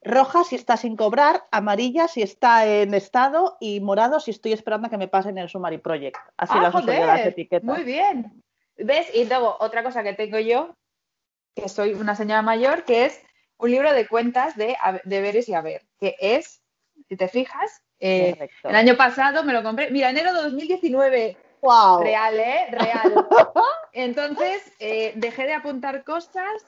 [0.01, 4.87] Roja si está sin cobrar, amarilla si está en estado y morado si estoy esperando
[4.87, 6.15] a que me pasen el Summary Project.
[6.37, 7.65] Así ah, las las etiquetas.
[7.65, 8.41] Muy bien.
[8.77, 9.13] ¿Ves?
[9.13, 10.73] Y luego otra cosa que tengo yo,
[11.53, 13.21] que soy una señora mayor, que es
[13.57, 16.61] un libro de cuentas de deberes y haber, que es,
[17.07, 21.37] si te fijas, eh, el año pasado me lo compré, mira, enero de 2019,
[22.01, 22.67] Real, ¿eh?
[22.71, 23.27] Real.
[23.93, 26.63] Entonces, eh, dejé de apuntar cosas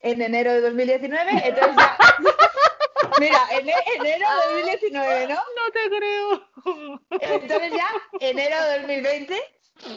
[0.00, 1.96] en enero de 2019, entonces ya...
[3.20, 5.34] Mira, en enero de 2019, ¿no?
[5.34, 7.00] No te creo.
[7.10, 7.88] Entonces ya,
[8.18, 9.40] enero de 2020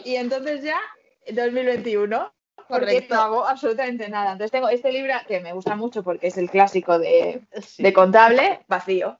[0.04, 0.80] y entonces ya
[1.26, 2.32] 2021.
[2.68, 4.32] Porque no hago absolutamente nada.
[4.32, 7.42] Entonces tengo este libro que me gusta mucho porque es el clásico de,
[7.78, 9.18] de contable, vacío.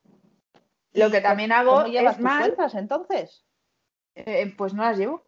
[0.92, 2.50] Lo que también hago es más.
[2.74, 3.44] entonces?
[4.14, 5.24] Eh, pues no las llevo.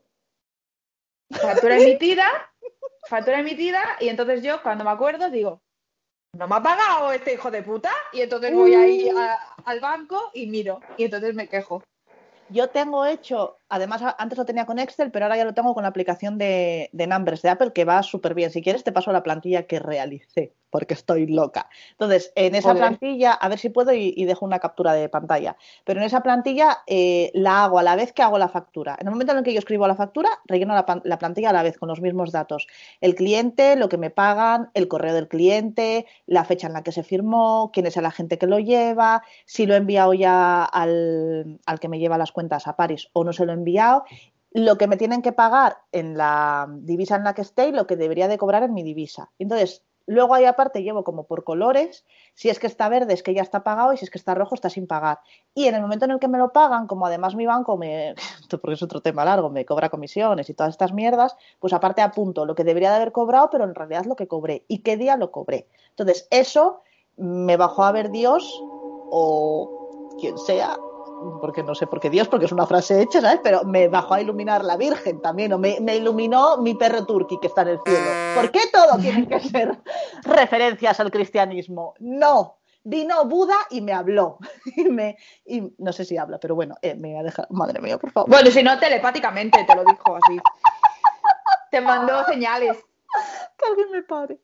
[1.30, 2.26] Factura emitida,
[3.08, 5.62] factura emitida, y entonces yo cuando me acuerdo digo,
[6.36, 9.08] no me ha pagado este hijo de puta, y entonces voy ahí
[9.64, 11.84] al banco y miro, y entonces me quejo.
[12.48, 15.84] Yo tengo hecho, además antes lo tenía con Excel, pero ahora ya lo tengo con
[15.84, 18.50] la aplicación de, de Numbers de Apple que va súper bien.
[18.50, 21.68] Si quieres te paso la plantilla que realicé porque estoy loca.
[21.92, 26.00] Entonces, en esa plantilla, a ver si puedo y, dejo una captura de pantalla, pero
[26.00, 28.96] en esa plantilla eh, la hago a la vez que hago la factura.
[29.00, 31.62] En el momento en el que yo escribo la factura, relleno la, plantilla a la
[31.62, 32.68] vez con los mismos datos.
[33.00, 36.92] El cliente, lo que me pagan, el correo del cliente, la fecha en la que
[36.92, 41.58] se firmó, quién es el agente que lo lleva, si lo he enviado ya al,
[41.66, 44.04] al que me lleva las cuentas a París o no se lo he enviado
[44.52, 47.86] lo que me tienen que pagar en la divisa en la que esté y lo
[47.86, 49.30] que debería de cobrar en mi divisa.
[49.38, 53.32] Entonces, Luego ahí aparte llevo como por colores, si es que está verde es que
[53.32, 55.20] ya está pagado y si es que está rojo está sin pagar.
[55.54, 58.16] Y en el momento en el que me lo pagan, como además mi banco me,
[58.50, 62.44] porque es otro tema largo, me cobra comisiones y todas estas mierdas, pues aparte apunto
[62.44, 65.16] lo que debería de haber cobrado, pero en realidad lo que cobré y qué día
[65.16, 65.68] lo cobré.
[65.90, 66.82] Entonces eso
[67.16, 68.52] me bajó a ver Dios
[69.12, 70.76] o quien sea
[71.40, 73.40] porque no sé por qué Dios, porque es una frase hecha, ¿sabes?
[73.42, 77.46] Pero me bajó a iluminar la Virgen también, o me, iluminó mi perro turqui que
[77.46, 78.10] está en el cielo.
[78.34, 79.78] ¿Por qué todo tiene que ser
[80.24, 81.94] referencias al cristianismo?
[81.98, 84.38] No, vino Buda y me habló.
[84.76, 87.48] Y, me, y no sé si habla, pero bueno, eh, me ha dejado.
[87.50, 88.30] Madre mía, por favor.
[88.30, 90.38] Bueno, si no, telepáticamente te lo dijo así.
[91.70, 92.76] te mandó señales.
[93.58, 94.40] Que alguien me pare.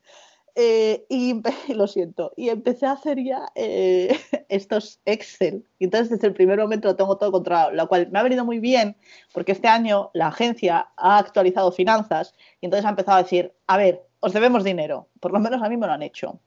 [0.58, 1.42] Eh, y
[1.74, 5.66] lo siento, y empecé a hacer ya eh, estos Excel.
[5.78, 8.42] Y entonces desde el primer momento lo tengo todo controlado, lo cual me ha venido
[8.44, 8.96] muy bien
[9.34, 13.76] porque este año la agencia ha actualizado finanzas y entonces ha empezado a decir, a
[13.76, 16.40] ver, os debemos dinero, por lo menos a mí me lo han hecho.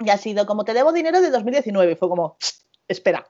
[0.00, 1.92] Y ha sido como, te debo dinero de 2019.
[1.92, 2.36] Y fue como,
[2.88, 3.24] espera,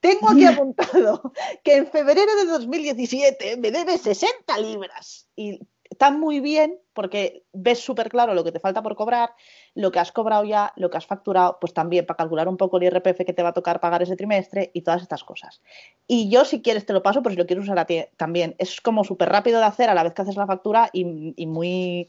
[0.00, 5.28] tengo aquí apuntado que en febrero de 2017 me debes 60 libras.
[5.36, 5.60] Y
[5.92, 9.34] están muy bien porque ves súper claro lo que te falta por cobrar,
[9.74, 12.78] lo que has cobrado ya, lo que has facturado, pues también para calcular un poco
[12.78, 15.60] el IRPF que te va a tocar pagar ese trimestre y todas estas cosas.
[16.06, 18.54] Y yo, si quieres, te lo paso, por si lo quieres usar a ti también.
[18.58, 21.04] Es como súper rápido de hacer a la vez que haces la factura y,
[21.46, 22.08] muy.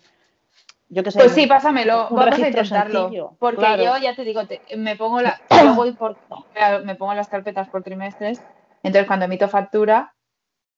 [0.89, 1.19] Yo qué sé.
[1.19, 2.07] Pues sí, pásamelo.
[2.09, 3.35] Vamos a intentarlo.
[3.39, 4.41] porque yo ya te digo,
[4.77, 6.17] me pongo la, yo voy por,
[6.83, 8.41] me pongo las carpetas por trimestres.
[8.81, 10.13] Entonces, cuando emito factura,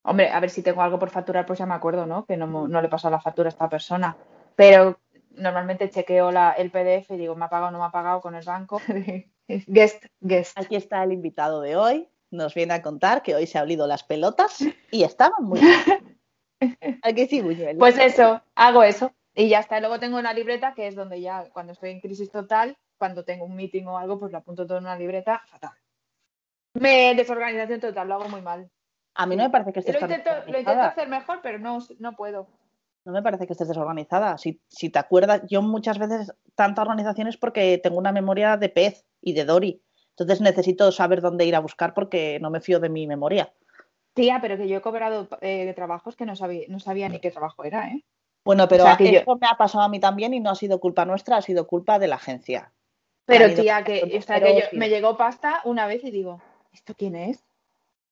[0.07, 2.25] Hombre, a ver si tengo algo por facturar, pues ya me acuerdo, ¿no?
[2.25, 4.15] Que no, le he pasado la factura a esta persona.
[4.55, 4.99] Pero
[5.31, 8.21] normalmente chequeo la, el PDF y digo, ¿me ha pagado o no me ha pagado
[8.21, 8.79] con el banco?
[9.47, 10.57] guest, guest.
[10.59, 12.07] Aquí está el invitado de hoy.
[12.29, 14.59] Nos viene a contar que hoy se ha olido las pelotas
[14.91, 16.19] y estaban muy bien.
[17.01, 17.77] Aquí sí, Buñuel.
[17.77, 19.11] Pues eso, hago eso.
[19.33, 19.79] Y ya está.
[19.79, 23.45] Luego tengo una libreta que es donde ya, cuando estoy en crisis total, cuando tengo
[23.45, 25.73] un meeting o algo, pues lo apunto todo en una libreta, fatal.
[26.75, 28.69] Me desorganización total, lo hago muy mal.
[29.15, 31.79] A mí no me parece que estés lo intento, lo intento hacer mejor, pero no,
[31.99, 32.47] no puedo.
[33.05, 34.37] No me parece que estés desorganizada.
[34.37, 38.69] Si, si te acuerdas, yo muchas veces tanta organización es porque tengo una memoria de
[38.69, 39.81] pez y de Dory.
[40.09, 43.53] Entonces necesito saber dónde ir a buscar porque no me fío de mi memoria.
[44.13, 47.31] Tía, pero que yo he cobrado eh, trabajos que no sabía, no sabía ni qué
[47.31, 48.03] trabajo era, ¿eh?
[48.45, 51.37] Bueno, pero eso me ha pasado a mí también y no ha sido culpa nuestra,
[51.37, 52.71] ha sido culpa de la agencia.
[53.25, 54.21] Pero tía, que,
[54.73, 57.44] me llegó pasta una vez y digo, ¿esto quién es?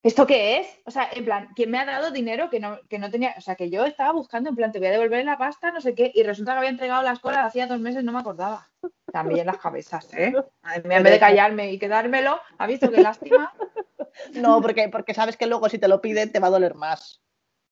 [0.04, 0.80] ¿Esto qué es?
[0.84, 3.34] O sea, en plan, ¿quién me ha dado dinero que no, que no tenía?
[3.38, 5.80] O sea, que yo estaba buscando, en plan, te voy a devolver la pasta, no
[5.80, 8.68] sé qué, y resulta que había entregado las cosas hacía dos meses, no me acordaba.
[9.10, 10.32] También las cabezas, ¿eh?
[10.74, 13.52] en vez de callarme y quedármelo, ¿ha visto qué lástima?
[14.32, 17.20] No, porque, porque sabes que luego si te lo piden te va a doler más.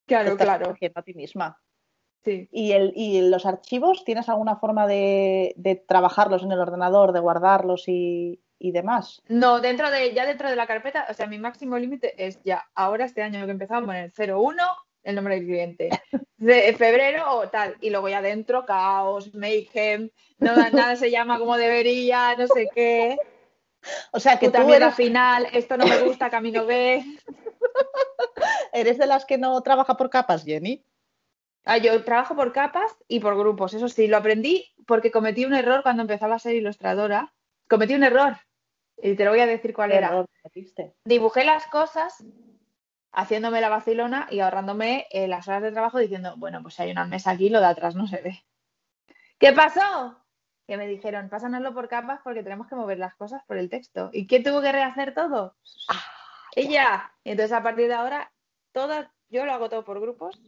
[0.07, 0.75] Claro, claro.
[0.95, 1.57] a ti misma.
[2.25, 2.49] Sí.
[2.51, 7.21] ¿Y, el, ¿Y los archivos, tienes alguna forma de, de trabajarlos en el ordenador, de
[7.21, 9.21] guardarlos y, y demás.
[9.29, 12.65] No, dentro de, ya dentro de la carpeta, o sea, mi máximo límite es ya
[12.77, 14.55] ahora este año que empezamos con el 01,
[15.03, 15.91] el nombre del cliente,
[16.37, 21.57] de febrero o tal, y luego ya dentro caos, mayhem, no, nada se llama como
[21.57, 23.19] debería, no sé qué.
[24.13, 27.05] O sea que también la final, esto no me gusta, camino B.
[28.73, 30.85] ¿Eres de las que no trabaja por capas, Jenny?
[31.65, 35.55] Ah, yo trabajo por capas y por grupos, eso sí, lo aprendí porque cometí un
[35.55, 37.33] error cuando empezaba a ser ilustradora.
[37.69, 38.37] Cometí un error.
[39.03, 40.25] Y te lo voy a decir cuál era.
[41.05, 42.25] Dibujé las cosas
[43.11, 46.93] haciéndome la vacilona y ahorrándome eh, las horas de trabajo diciendo, bueno, pues si hay
[46.93, 48.45] una mesa aquí, lo de atrás no se ve.
[49.39, 50.25] ¿Qué pasó?
[50.69, 54.09] Que me dijeron, pásanoslo por capas porque tenemos que mover las cosas por el texto.
[54.13, 55.57] ¿Y qué tuvo que rehacer todo?
[55.89, 56.05] Ah,
[56.55, 57.13] ella.
[57.25, 58.33] Y entonces a partir de ahora,
[58.71, 60.41] todas, yo lo hago todo por grupos.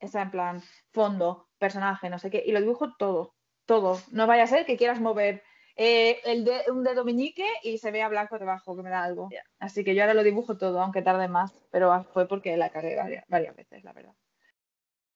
[0.00, 2.42] Está en plan, fondo, personaje, no sé qué.
[2.46, 3.34] Y lo dibujo todo,
[3.66, 4.00] todo.
[4.10, 5.42] No vaya a ser que quieras mover
[5.80, 9.28] eh, el de, un dedo meñique y se vea blanco debajo, que me da algo.
[9.60, 12.96] Así que yo ahora lo dibujo todo, aunque tarde más, pero fue porque la cagué
[13.28, 14.12] varias, veces, la verdad.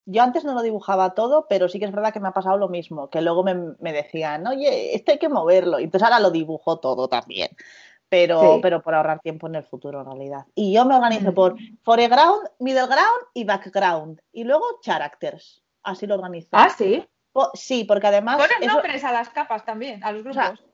[0.05, 2.59] Yo antes no lo dibujaba todo, pero sí que es verdad que me ha pasado
[2.59, 6.31] lo mismo, que luego me, decían, oye, esto hay que moverlo, y entonces ahora lo
[6.31, 7.51] dibujo todo también.
[8.09, 10.47] Pero, pero por ahorrar tiempo en el futuro, en realidad.
[10.55, 11.35] Y yo me organizo mm.
[11.35, 14.21] por foreground, middle ground y background.
[14.33, 15.65] Y luego characters.
[15.83, 16.51] Así lo organizo.
[16.53, 17.05] Ah, sí.
[17.55, 18.37] Sí, porque además.
[18.37, 20.65] Pones nombres a las capas también, a los grupos.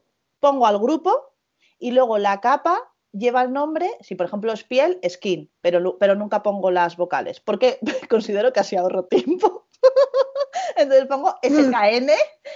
[0.40, 1.34] pongo al grupo
[1.78, 6.14] y luego la capa lleva el nombre, si por ejemplo es piel, skin, pero, pero
[6.14, 7.78] nunca pongo las vocales, porque
[8.10, 9.66] considero que así ahorro tiempo.
[10.76, 12.10] Entonces pongo SKN,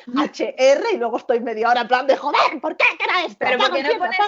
[0.07, 2.85] HR y luego estoy media hora en plan de joder, ¿por qué?
[2.99, 3.37] ¿Qué era esto?
[3.39, 4.19] Pero ¿por qué no pones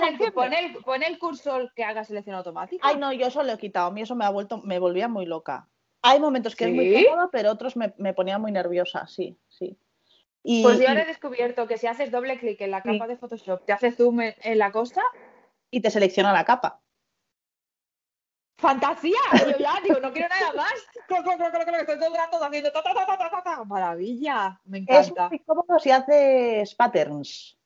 [0.60, 2.86] el, pon el, cursor que haga selección automática?
[2.86, 3.88] Ay, no, yo eso lo he quitado.
[3.88, 5.68] A mí eso me ha vuelto, me volvía muy loca.
[6.06, 9.78] Hay momentos que es muy cómodo, pero otros me, me ponía muy nerviosa, sí, sí.
[10.42, 13.64] pues yo ahora he descubierto que si haces doble clic en la capa de Photoshop,
[13.64, 15.00] te hace zoom en, la cosa
[15.70, 16.82] y te selecciona la capa.
[18.58, 19.18] ¡Fantasía!
[19.32, 20.74] Yo ya digo, no quiero nada más.
[20.94, 24.60] Estoy todo el rato haciendo maravilla.
[24.66, 25.24] Me encanta.
[25.24, 27.56] Es muy cómodo si haces patterns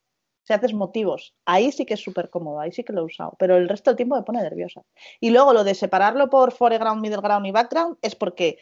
[0.48, 3.37] si haces motivos, ahí sí que es súper cómodo, ahí sí que lo he usado,
[3.38, 4.80] pero el resto del tiempo me pone nerviosa.
[5.20, 8.58] Y luego lo de separarlo por foreground, middle ground y background es porque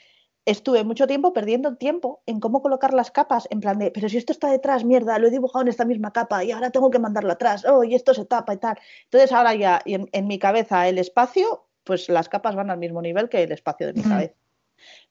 [0.46, 4.16] estuve mucho tiempo perdiendo tiempo en cómo colocar las capas, en plan de, pero si
[4.16, 6.98] esto está detrás, mierda, lo he dibujado en esta misma capa y ahora tengo que
[6.98, 8.76] mandarlo atrás, oh, y esto se tapa y tal.
[9.04, 13.00] Entonces ahora ya en, en mi cabeza el espacio, pues las capas van al mismo
[13.00, 14.34] nivel que el espacio de mi cabeza.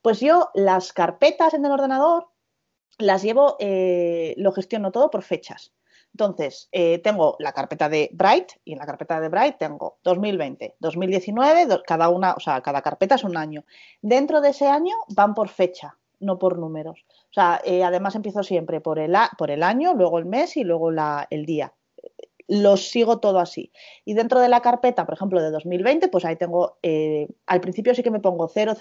[0.01, 2.27] Pues yo las carpetas en el ordenador
[2.97, 5.73] las llevo, eh, lo gestiono todo por fechas.
[6.15, 10.78] Entonces, eh, tengo la carpeta de Bright y en la carpeta de Bright tengo 2020,
[10.80, 13.65] 2019, cada una, o sea, cada carpeta es un año.
[14.01, 17.04] Dentro de ese año van por fecha, no por números.
[17.10, 20.63] O sea, eh, además empiezo siempre por el, por el año, luego el mes y
[20.63, 21.73] luego el día.
[22.47, 23.71] Los sigo todo así.
[24.03, 27.95] Y dentro de la carpeta, por ejemplo, de 2020, pues ahí tengo, eh, al principio
[27.95, 28.75] sí que me pongo 000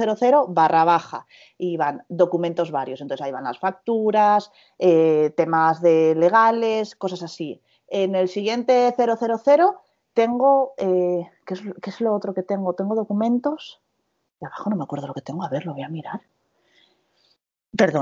[0.48, 1.26] barra baja
[1.58, 3.00] y van documentos varios.
[3.00, 7.62] Entonces ahí van las facturas, eh, temas de legales, cosas así.
[7.88, 9.74] En el siguiente 000
[10.12, 12.74] tengo, eh, ¿qué, es, ¿qué es lo otro que tengo?
[12.74, 13.80] Tengo documentos.
[14.40, 15.44] Y abajo no me acuerdo lo que tengo.
[15.44, 16.20] A ver, lo voy a mirar.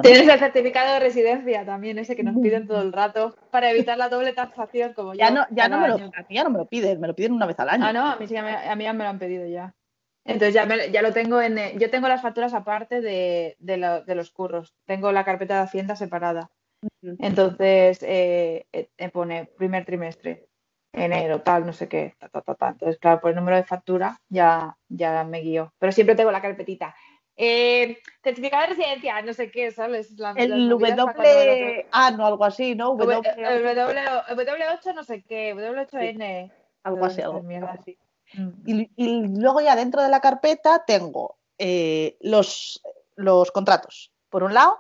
[0.03, 3.97] Tienes el certificado de residencia también, ese que nos piden todo el rato, para evitar
[3.99, 6.51] la doble taxación, como Ya yo, no, ya no me lo, a mí ya no
[6.51, 7.85] me lo piden, me lo piden una vez al año.
[7.87, 9.75] Ah, no, a mí, sí, a mí, a mí ya me lo han pedido ya.
[10.25, 11.59] Entonces ya, me- ya lo tengo en...
[11.59, 14.75] eh, Yo tengo las facturas aparte de, de, lo- de los curros.
[14.87, 16.51] Tengo la carpeta de Hacienda separada.
[17.19, 20.47] Entonces eh, eh, pone primer trimestre,
[20.93, 22.69] enero, tal, no sé qué, ta, ta, ta, ta.
[22.71, 25.73] Entonces, claro, por el número de factura ya, ya me guío.
[25.79, 26.95] Pero siempre tengo la carpetita.
[27.37, 30.19] Eh, certificado de residencia, no sé qué, ¿sabes?
[30.19, 32.95] La- El W, ah, no, algo así, ¿no?
[32.95, 36.53] W- W, el W, el W8 no sé qué, W8N.
[36.85, 37.99] algo así, algo, así.
[38.67, 42.83] Y, y luego ya dentro de la carpeta tengo eh, los,
[43.17, 44.79] los contratos por un lado,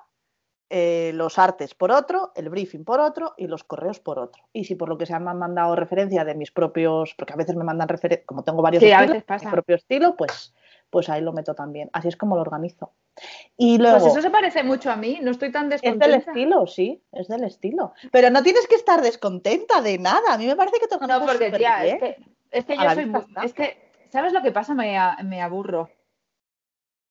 [0.71, 4.43] eh, los artes por otro, el briefing por otro y los correos por otro.
[4.55, 7.57] Y si por lo que me han mandado referencia de mis propios, porque a veces
[7.57, 10.55] me mandan referencia, como tengo varios Sí, estilos, mi propio estilo, pues,
[10.92, 11.88] pues ahí lo meto también.
[11.94, 12.92] Así es como lo organizo.
[13.57, 16.16] Y luego, Pues eso se parece mucho a mí, no estoy tan es del descontenta.
[16.31, 17.94] estilo, sí, es del estilo.
[18.12, 20.35] Pero no tienes que estar descontenta de nada.
[20.35, 21.96] A mí me parece que te No, porque tía, bien.
[21.96, 22.16] es que,
[22.50, 24.74] es que A yo soy es que, ¿sabes lo que pasa?
[24.74, 24.98] Me,
[25.42, 25.83] aburro.
[25.83, 25.88] O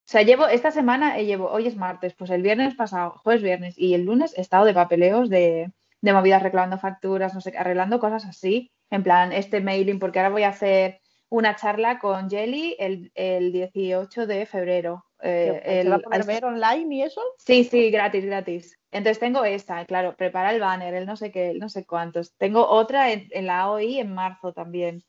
[0.06, 3.96] sea, llevo, esta semana llevo, hoy es martes, pues el viernes pasado, jueves, viernes, y
[3.96, 8.00] el lunes he estado de papeleos de, de movidas reclamando facturas, no sé, qué, arreglando
[8.00, 11.01] cosas así, en plan, este mailing, porque ahora voy a hacer
[11.32, 15.06] una charla con Jelly el, el 18 de febrero.
[15.24, 17.22] eh, ¿Se el- va a ver online y eso?
[17.38, 18.78] Sí, sí, gratis, gratis.
[18.91, 22.36] Entonces tengo esta, claro, prepara el banner, el no sé qué, el no sé cuántos.
[22.36, 25.04] Tengo otra en, en la OI en marzo también.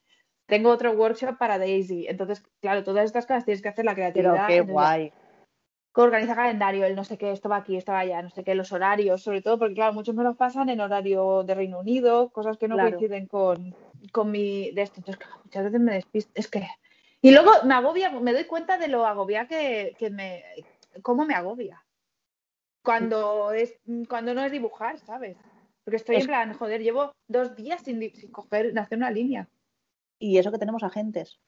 [0.46, 2.06] Tengo otro workshop para Daisy.
[2.06, 4.46] Entonces, claro, todas estas cosas tienes que hacer la Pero creatividad.
[4.46, 5.12] qué entonces, guay.
[5.94, 8.54] Organiza calendario, el no sé qué, esto va aquí, esto va allá, no sé qué,
[8.54, 12.30] los horarios, sobre todo porque, claro, muchos me los pasan en horario de Reino Unido,
[12.30, 12.96] cosas que no Claro.
[12.96, 13.74] coinciden con,
[14.10, 15.00] con mi de esto.
[15.00, 16.32] Entonces, muchas veces me despisto.
[16.34, 16.66] Es que.
[17.20, 20.42] Y luego me agobia, me doy cuenta de lo agobia que, que me.
[21.02, 21.84] cómo me agobia.
[22.84, 25.36] Cuando es, cuando no es dibujar, ¿sabes?
[25.84, 29.48] Porque estoy Es- en plan, joder, llevo dos días sin, sin coger, hacer una línea.
[30.18, 31.38] Y eso que tenemos agentes.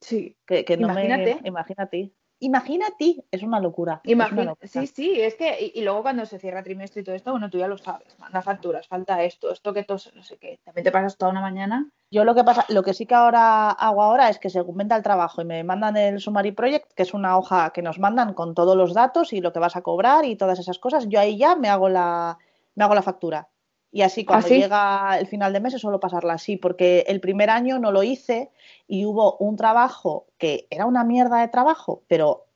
[0.00, 0.36] Sí.
[0.46, 1.40] Que, que no Imagínate.
[1.42, 1.48] me.
[1.48, 2.12] Imagínate.
[2.44, 3.24] Imagínate.
[3.30, 4.00] Es una locura.
[4.02, 4.68] es una Imagina, locura.
[4.68, 7.48] sí, sí, es que, y, y luego cuando se cierra trimestre y todo esto, bueno,
[7.48, 10.82] tú ya lo sabes, manda facturas, falta esto, esto que tos, no sé qué, también
[10.84, 11.88] te pasas toda una mañana.
[12.10, 14.96] Yo lo que pasa, lo que sí que ahora hago ahora es que según venda
[14.96, 18.34] el trabajo y me mandan el Summary Project, que es una hoja que nos mandan
[18.34, 21.20] con todos los datos y lo que vas a cobrar y todas esas cosas, yo
[21.20, 22.38] ahí ya me hago la,
[22.74, 23.48] me hago la factura.
[23.94, 24.56] Y así cuando sí?
[24.56, 28.02] llega el final de mes es solo pasarla así, porque el primer año no lo
[28.02, 28.50] hice
[28.88, 32.46] y hubo un trabajo que era una mierda de trabajo, pero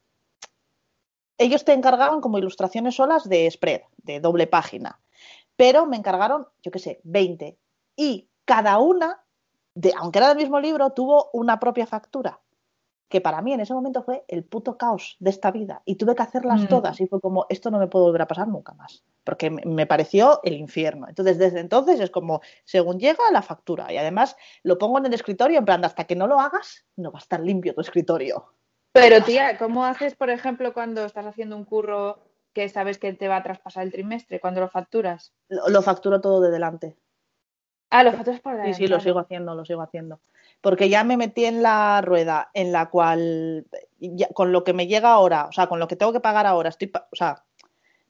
[1.37, 4.99] ellos te encargaban como ilustraciones solas de spread, de doble página,
[5.57, 7.59] pero me encargaron, yo qué sé, 20
[7.97, 9.23] y cada una,
[9.75, 12.41] de, aunque era del mismo libro, tuvo una propia factura,
[13.09, 16.15] que para mí en ese momento fue el puto caos de esta vida y tuve
[16.15, 16.69] que hacerlas Mm.
[16.69, 19.87] todas y fue como, esto no me puede volver a pasar nunca más, porque me-
[19.87, 21.09] pareció el infierno.
[21.09, 25.15] Entonces, desde entonces es como, según llega la factura y además lo pongo en el
[25.15, 28.47] escritorio, en plan, hasta que no lo hagas, no va a estar limpio tu escritorio.
[28.93, 32.19] Pero tía, ¿cómo haces, por ejemplo, cuando estás haciendo un curro
[32.55, 35.35] que sabes que te va a traspasar el trimestre, cuando lo facturas?
[35.49, 36.97] Lo, lo facturo todo de delante.
[37.99, 38.77] Ah, lo facturas por Sí, delante.
[38.77, 40.21] sí, lo sigo haciendo, lo sigo haciendo.
[40.61, 43.67] Porque ya me metí en la rueda en la cual,
[43.99, 46.47] ya- con lo que me llega ahora, o sea, con lo que tengo que pagar
[46.47, 47.43] ahora, estoy, pa- o sea,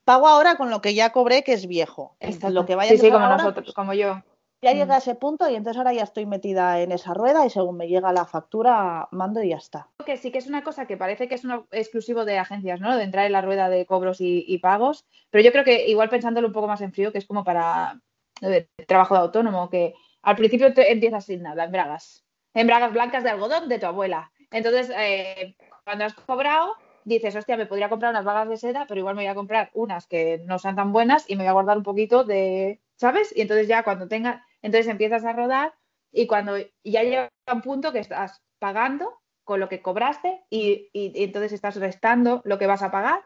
[0.05, 2.17] pago ahora con lo que ya cobré, que es viejo.
[2.21, 2.51] Exacto.
[2.51, 4.23] Lo que vaya sí, a sí, como ahora, nosotros, pues, como yo.
[4.63, 4.77] ya Mm.
[4.77, 7.77] llega a ese punto y entonces ahora ya estoy metida en esa rueda y según
[7.77, 9.89] me llega la factura, mando y ya está.
[10.05, 12.97] que sí que es una cosa que parece que es un exclusivo de agencias, ¿no?
[12.97, 16.09] De entrar en la rueda de cobros y, y pagos, pero yo creo que igual
[16.09, 18.01] pensándolo un poco más en frío, que es como para
[18.43, 22.93] eh, trabajo de autónomo, que al principio te empiezas sin nada, en bragas, en bragas
[22.93, 24.33] blancas de algodón de tu abuela.
[24.51, 28.99] Entonces, eh, cuando has cobrado, dices, hostia, me podría comprar unas bragas de seda, pero
[29.01, 31.53] igual me voy a comprar unas que no sean tan buenas y me voy a
[31.53, 33.33] guardar un poquito de, ¿sabes?
[33.37, 35.75] Y entonces ya cuando tenga, entonces empiezas a rodar
[36.13, 39.13] y cuando ya llega un punto que estás pagando
[39.45, 43.21] con lo que cobraste y, y- y entonces estás restando lo que vas a pagar,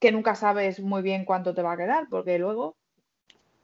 [0.00, 2.76] que nunca sabes muy bien cuánto te va a quedar, porque luego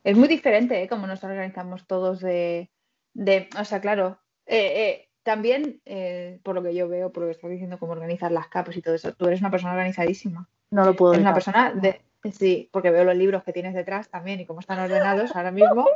[0.05, 0.89] es muy diferente, ¿eh?
[0.89, 2.71] Como nos organizamos todos de,
[3.15, 7.29] de o sea, claro, eh, eh, también, eh, por lo que yo veo, por lo
[7.29, 10.49] que estás diciendo, cómo organizar las capas y todo eso, tú eres una persona organizadísima.
[10.71, 12.01] No lo puedo Es una persona de,
[12.33, 15.87] sí, porque veo los libros que tienes detrás también y cómo están ordenados ahora mismo.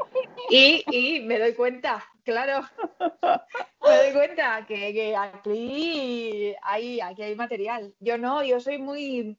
[0.51, 2.67] Y, y me doy cuenta, claro,
[3.01, 7.95] me doy cuenta que, que aquí, hay, aquí hay material.
[8.01, 9.39] Yo no, yo soy muy...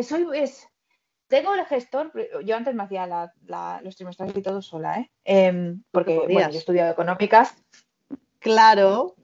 [0.00, 0.69] Soy, es,
[1.30, 2.12] tengo el gestor,
[2.44, 5.10] yo antes me hacía la- la- los trimestrales y todo sola, ¿eh?
[5.24, 7.56] Em, porque bueno, yo he estudiado económicas
[8.40, 9.14] Claro.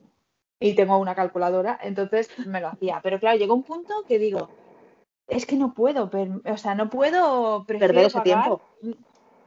[0.59, 2.99] y tengo una calculadora, entonces me lo hacía.
[3.03, 4.49] Pero claro, llegó un punto que digo,
[5.27, 6.09] es que no puedo,
[6.45, 8.23] o sea, no puedo Perder ese pagar.
[8.23, 8.61] tiempo.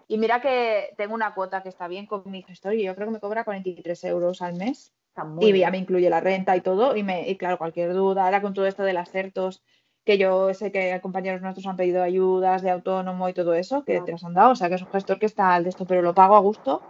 [0.06, 3.06] Y mira que tengo una cuota que está bien con mi gestor y yo creo
[3.06, 4.92] que me cobra 43 euros al mes.
[5.08, 5.66] Está muy Y bien.
[5.66, 6.96] ya me incluye la renta y todo.
[6.96, 9.62] Y, me, y claro, cualquier duda, ahora con todo esto de las certos,
[10.04, 13.92] que yo sé que compañeros nuestros han pedido ayudas de autónomo y todo eso, que
[13.92, 14.04] Claro.
[14.06, 14.50] te las han dado.
[14.52, 16.40] O sea, que es un gestor que está al de esto, pero lo pago a
[16.40, 16.82] gusto.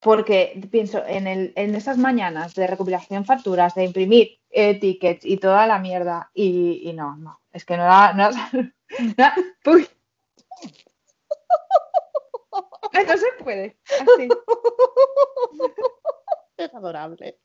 [0.00, 5.36] Porque pienso en, el, en esas mañanas de recopilación facturas, de imprimir eh, tickets y
[5.36, 6.30] toda la mierda.
[6.34, 8.12] Y, y no, no, es que no era.
[8.12, 8.28] No,
[9.72, 9.88] uy.
[12.92, 13.78] Ay, no se puede.
[14.00, 14.28] Así.
[16.56, 17.38] Es adorable.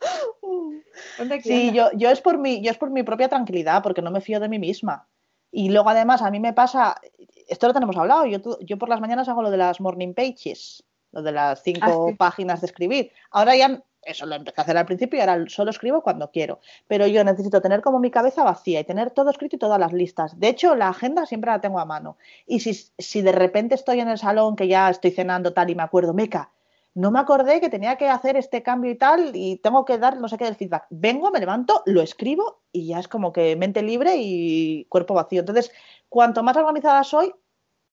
[1.18, 4.10] ¿Dónde Sí, yo, yo es por mi, yo es por mi propia tranquilidad, porque no
[4.10, 5.06] me fío de mí misma.
[5.52, 7.00] Y luego además a mí me pasa,
[7.48, 10.84] esto lo tenemos hablado, yo, yo por las mañanas hago lo de las morning pages,
[11.12, 12.16] lo de las cinco Ah, sí.
[12.16, 13.12] páginas de escribir.
[13.32, 16.60] Ahora ya, eso lo empecé a hacer al principio y ahora solo escribo cuando quiero.
[16.86, 19.92] Pero yo necesito tener como mi cabeza vacía y tener todo escrito y todas las
[19.92, 20.38] listas.
[20.38, 22.16] De hecho, la agenda siempre la tengo a mano.
[22.46, 25.74] Y si, si de repente estoy en el salón, que ya estoy cenando tal y
[25.74, 26.52] me acuerdo, meca,
[26.94, 30.18] no me acordé que tenía que hacer este cambio y tal y tengo que dar
[30.18, 30.86] no sé qué del feedback.
[30.90, 35.40] Vengo, me levanto, lo escribo y ya es como que mente libre y cuerpo vacío.
[35.40, 35.70] Entonces,
[36.08, 37.32] cuanto más organizada soy,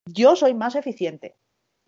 [0.06, 1.36] yo soy más eficiente.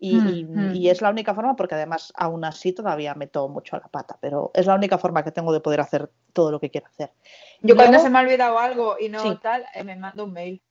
[0.02, 0.74] Y, y- Mm, mm.
[0.74, 4.16] y es la única forma, porque además aún así todavía meto mucho a la pata,
[4.20, 7.12] pero es la única forma que tengo de poder hacer todo lo que quiero hacer.
[7.60, 9.38] Yo cuando se me ha olvidado algo y no Sí.
[9.42, 10.62] tal, eh, me mando un mail.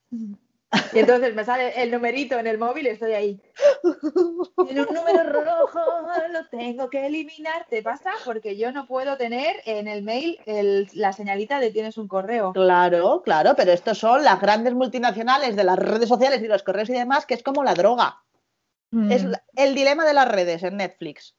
[0.94, 3.42] Y entonces me sale el numerito en el móvil y estoy ahí.
[4.68, 5.80] Tiene un número rojo,
[6.32, 7.66] lo tengo que eliminar.
[7.70, 8.12] ¿Te pasa?
[8.24, 12.54] Porque yo no puedo tener en el mail el- la señalita de tienes un correo.
[12.54, 16.90] Claro, claro, pero estos son las grandes multinacionales de las redes sociales y los correos
[16.90, 18.22] y demás, que es como la droga.
[19.10, 19.30] Es Mm.
[19.30, 21.36] la- el dilema de las redes en Netflix.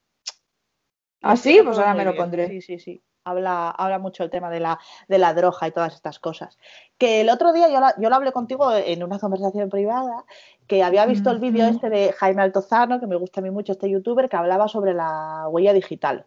[1.22, 1.60] ¿Ah, sí?
[1.64, 2.48] Pues ahora me lo pondré.
[2.48, 3.02] Sí, sí, sí.
[3.30, 4.78] Habla, habla mucho el tema de la,
[5.08, 6.58] de la droga y todas estas cosas.
[6.98, 10.24] Que el otro día yo, la- yo lo hablé contigo en una conversación privada,
[10.66, 13.72] que había visto el vídeo este de Jaime Altozano, que me gusta a mí mucho
[13.72, 16.26] este youtuber, que hablaba sobre la huella digital.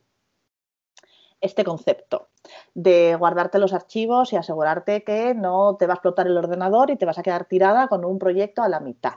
[1.41, 2.29] Este concepto
[2.73, 6.95] de guardarte los archivos y asegurarte que no te va a explotar el ordenador y
[6.95, 9.15] te vas a quedar tirada con un proyecto a la mitad.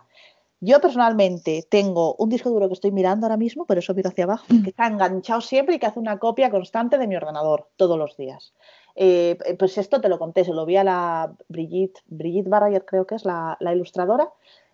[0.61, 4.25] Yo personalmente tengo un disco duro que estoy mirando ahora mismo, por eso miro hacia
[4.25, 7.99] abajo, que está enganchado siempre y que hace una copia constante de mi ordenador todos
[7.99, 8.55] los días.
[8.95, 13.07] Eh, pues esto te lo conté, se lo vi a la Brigitte, Brigitte Barrayer, creo
[13.07, 14.31] que es la, la ilustradora,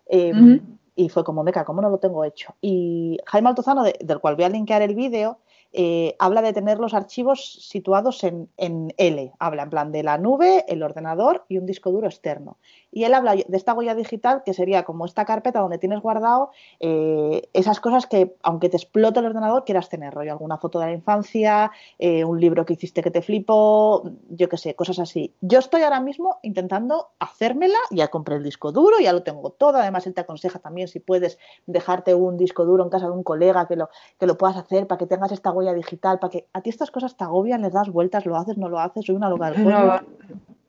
[0.07, 0.61] eh, Ujú.
[0.95, 2.55] y fue como, meca, ¿cómo no lo tengo hecho?
[2.61, 5.39] Y Jaime Altozano, de- del cual voy a linkear el vídeo,
[5.73, 10.17] eh, habla de tener los archivos situados en, en L, habla en plan de la
[10.17, 12.57] nube, el ordenador y un disco duro externo.
[12.91, 16.51] Y él habla de esta huella digital que sería como esta carpeta donde tienes guardado
[16.79, 20.85] eh, esas cosas que, aunque te explote el ordenador, quieras tener, rollo, alguna foto de
[20.85, 25.33] la infancia, eh, un libro que hiciste que te flipo, yo qué sé, cosas así.
[25.41, 29.79] Yo estoy ahora mismo intentando hacérmela, ya compré el disco duro, ya lo tengo todo,
[29.79, 33.23] además él te aconseja también si puedes dejarte un disco duro en casa de un
[33.23, 36.47] colega que lo, que lo puedas hacer para que tengas esta huella digital, para que
[36.51, 39.15] a ti estas cosas te agobian, les das vueltas, lo haces, no lo haces, soy
[39.15, 39.85] una loca del No, coño.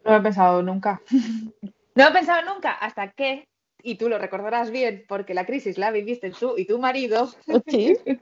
[0.05, 1.01] no lo he pensado nunca.
[1.97, 3.49] No he pensado nunca hasta que,
[3.83, 7.29] y tú lo recordarás bien, porque la crisis la viviste tú y tu marido,
[7.69, 7.97] Sí.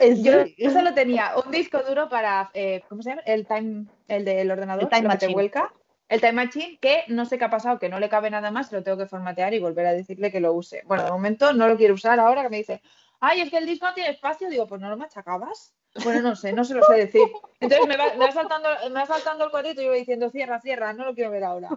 [0.00, 0.70] Eh, yo sí.
[0.70, 3.22] solo tenía un disco duro para, eh, ¿cómo se llama?
[3.26, 5.32] El time, el del ordenador, El Time lo te Machine.
[5.34, 5.72] vuelca.
[6.08, 8.72] El Time Machine, que no sé qué ha pasado, que no le cabe nada más,
[8.72, 10.82] lo tengo que formatear y volver a decirle que lo use.
[10.86, 12.82] Bueno, de momento no lo quiero usar ahora que me dice,
[13.24, 14.48] ay, es que el disco no tiene espacio.
[14.48, 15.74] Digo, pues no lo machacabas.
[16.02, 17.22] Bueno, no sé, no se lo sé decir.
[17.60, 20.92] Entonces me va, me saltando, me va saltando el cuadrito y yo diciendo, cierra, cierra,
[20.92, 21.68] no lo quiero ver ahora.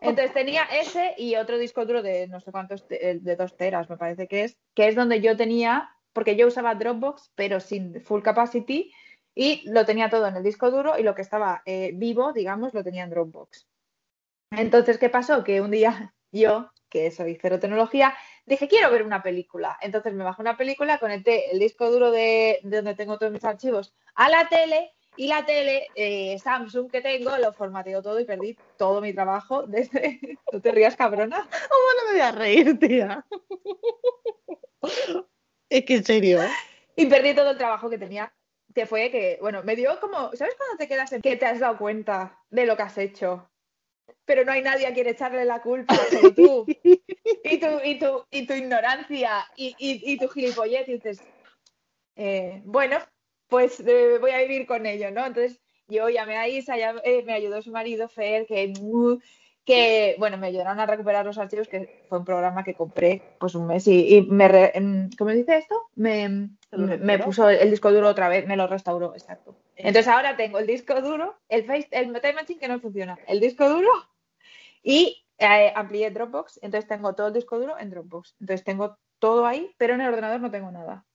[0.00, 3.98] Entonces tenía ese y otro disco duro de no sé cuántos, de dos teras, me
[3.98, 8.22] parece que es, que es donde yo tenía, porque yo usaba Dropbox, pero sin full
[8.22, 8.92] capacity,
[9.34, 12.74] y lo tenía todo en el disco duro y lo que estaba eh, vivo, digamos,
[12.74, 13.66] lo tenía en Dropbox.
[14.50, 15.44] Entonces, ¿qué pasó?
[15.44, 18.14] Que un día yo, que soy cero tecnología,
[18.44, 19.78] dije, quiero ver una película.
[19.80, 23.44] Entonces me bajé una película, conecté el disco duro de, de donde tengo todos mis
[23.44, 28.24] archivos a la tele y la tele eh, Samsung que tengo lo formateo todo y
[28.24, 30.38] perdí todo mi trabajo desde...
[30.52, 31.36] ¿No te rías, cabrona?
[31.42, 31.48] ¿Cómo
[31.98, 33.26] no me voy a reír, tía?
[35.68, 36.40] Es que en serio.
[36.96, 38.32] Y perdí todo el trabajo que tenía.
[38.74, 41.58] Que fue que, bueno, me dio como, ¿sabes cuando te quedas en que te has
[41.58, 43.49] dado cuenta de lo que has hecho?
[44.24, 46.66] Pero no hay nadie a quien echarle la culpa, solo tú.
[47.42, 51.20] Y tu, y tu, y tu ignorancia y, y, y tu gilipollez, y dices,
[52.16, 52.98] eh, bueno,
[53.48, 55.26] pues eh, voy a vivir con ello, ¿no?
[55.26, 58.72] Entonces yo llamé a Isa, ya, eh, me ayudó su marido Fer, que,
[59.64, 63.54] que, bueno, me ayudaron a recuperar los archivos, que fue un programa que compré pues
[63.54, 65.88] un mes y, y me, re- em, ¿cómo dice esto?
[65.96, 66.28] Me,
[66.98, 69.56] me puso el disco duro otra vez, me lo restauró, exacto.
[69.82, 73.40] Entonces ahora tengo el disco duro, el Face, el Time Machine que no funciona, el
[73.40, 73.90] disco duro
[74.82, 78.36] y eh, amplié Dropbox, entonces tengo todo el disco duro en Dropbox.
[78.40, 81.06] Entonces tengo todo ahí, pero en el ordenador no tengo nada.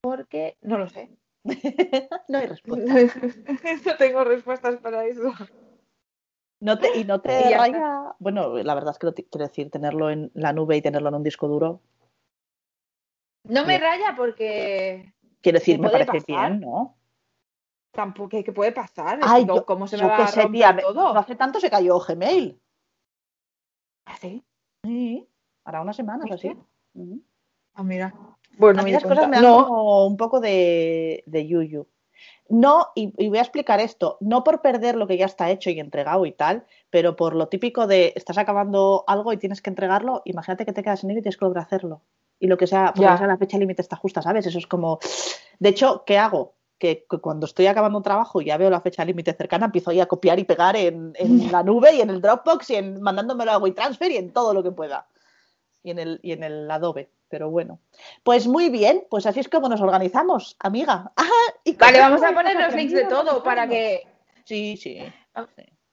[0.00, 1.10] Porque no lo sé.
[2.28, 2.94] no hay respuesta.
[3.86, 5.32] no tengo respuestas para eso.
[6.60, 8.14] No te, y no te Y ya raya.
[8.18, 11.16] Bueno, la verdad es que lo quiero decir, tenerlo en la nube y tenerlo en
[11.16, 11.80] un disco duro.
[13.44, 15.13] No me raya porque
[15.44, 16.50] Quiero decir, ¿Qué me parece pasar?
[16.52, 16.96] bien, ¿no?
[17.92, 19.20] tampoco que puede pasar.
[19.22, 21.12] Ay, ¿cómo- yo, ¿Cómo se me va qué a sé, tía, todo?
[21.14, 22.58] no hace tanto se cayó Gmail.
[24.06, 24.42] ¿Ah, sí?
[24.82, 25.28] Sí,
[25.64, 26.56] hará unas semanas o así.
[27.74, 28.12] Ah, mira.
[28.58, 31.86] Bueno, a mí las di cosas me dan No, como un poco de, de yuyu.
[32.48, 35.70] No, y, y voy a explicar esto, no por perder lo que ya está hecho
[35.70, 39.70] y entregado y tal, pero por lo típico de estás acabando algo y tienes que
[39.70, 42.02] entregarlo, imagínate que te quedas en ello y tienes que volver a hacerlo.
[42.38, 43.16] Y lo que sea, porque Ya.
[43.18, 44.46] sea la fecha límite está justa, ¿sabes?
[44.46, 44.98] Eso es como.
[45.58, 46.54] De hecho, ¿qué hago?
[46.78, 49.90] Que, que cuando estoy acabando un trabajo y ya veo la fecha límite cercana, empiezo
[49.90, 53.00] ahí a copiar y pegar en, en la nube y en el Dropbox y en
[53.00, 55.06] mandándomelo a WeTransfer y en todo lo que pueda.
[55.82, 57.10] Y en el, y en el Adobe.
[57.28, 57.78] Pero bueno.
[58.22, 61.12] Pues muy bien, pues así es como nos organizamos, amiga.
[61.16, 64.02] Ah, y Vale, vamos a poner los links de todo para que.
[64.44, 64.98] Sí, sí.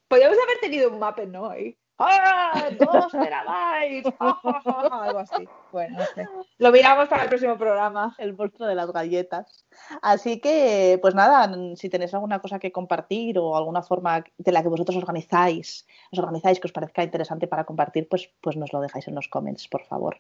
[0.07, 1.49] Podríamos haber tenido un mapa, ¿no?
[1.49, 1.77] Ahí.
[2.03, 2.69] ¡Ah!
[2.79, 4.13] ¡Dos terabytes!
[4.19, 5.03] ¡Ja, ja, ja, ja!
[5.03, 5.47] Algo así.
[5.71, 6.27] Bueno, no sé.
[6.57, 8.15] Lo miramos para el próximo programa.
[8.17, 9.65] El monstruo de las galletas.
[10.01, 14.61] Así que, pues nada, si tenéis alguna cosa que compartir o alguna forma de la
[14.61, 18.81] que vosotros organizáis, os organizáis que os parezca interesante para compartir, pues, pues nos lo
[18.81, 20.17] dejáis en los comments, por favor.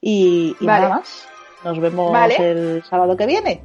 [0.00, 0.82] Y, y Vale.
[0.82, 1.28] nada más.
[1.64, 2.36] Nos vemos Vale.
[2.38, 3.62] el sábado que viene.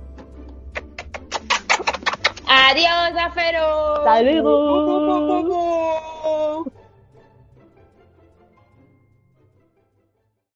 [2.49, 3.95] ¡Adiós, Afero!
[3.97, 5.76] ¡Hasta luego!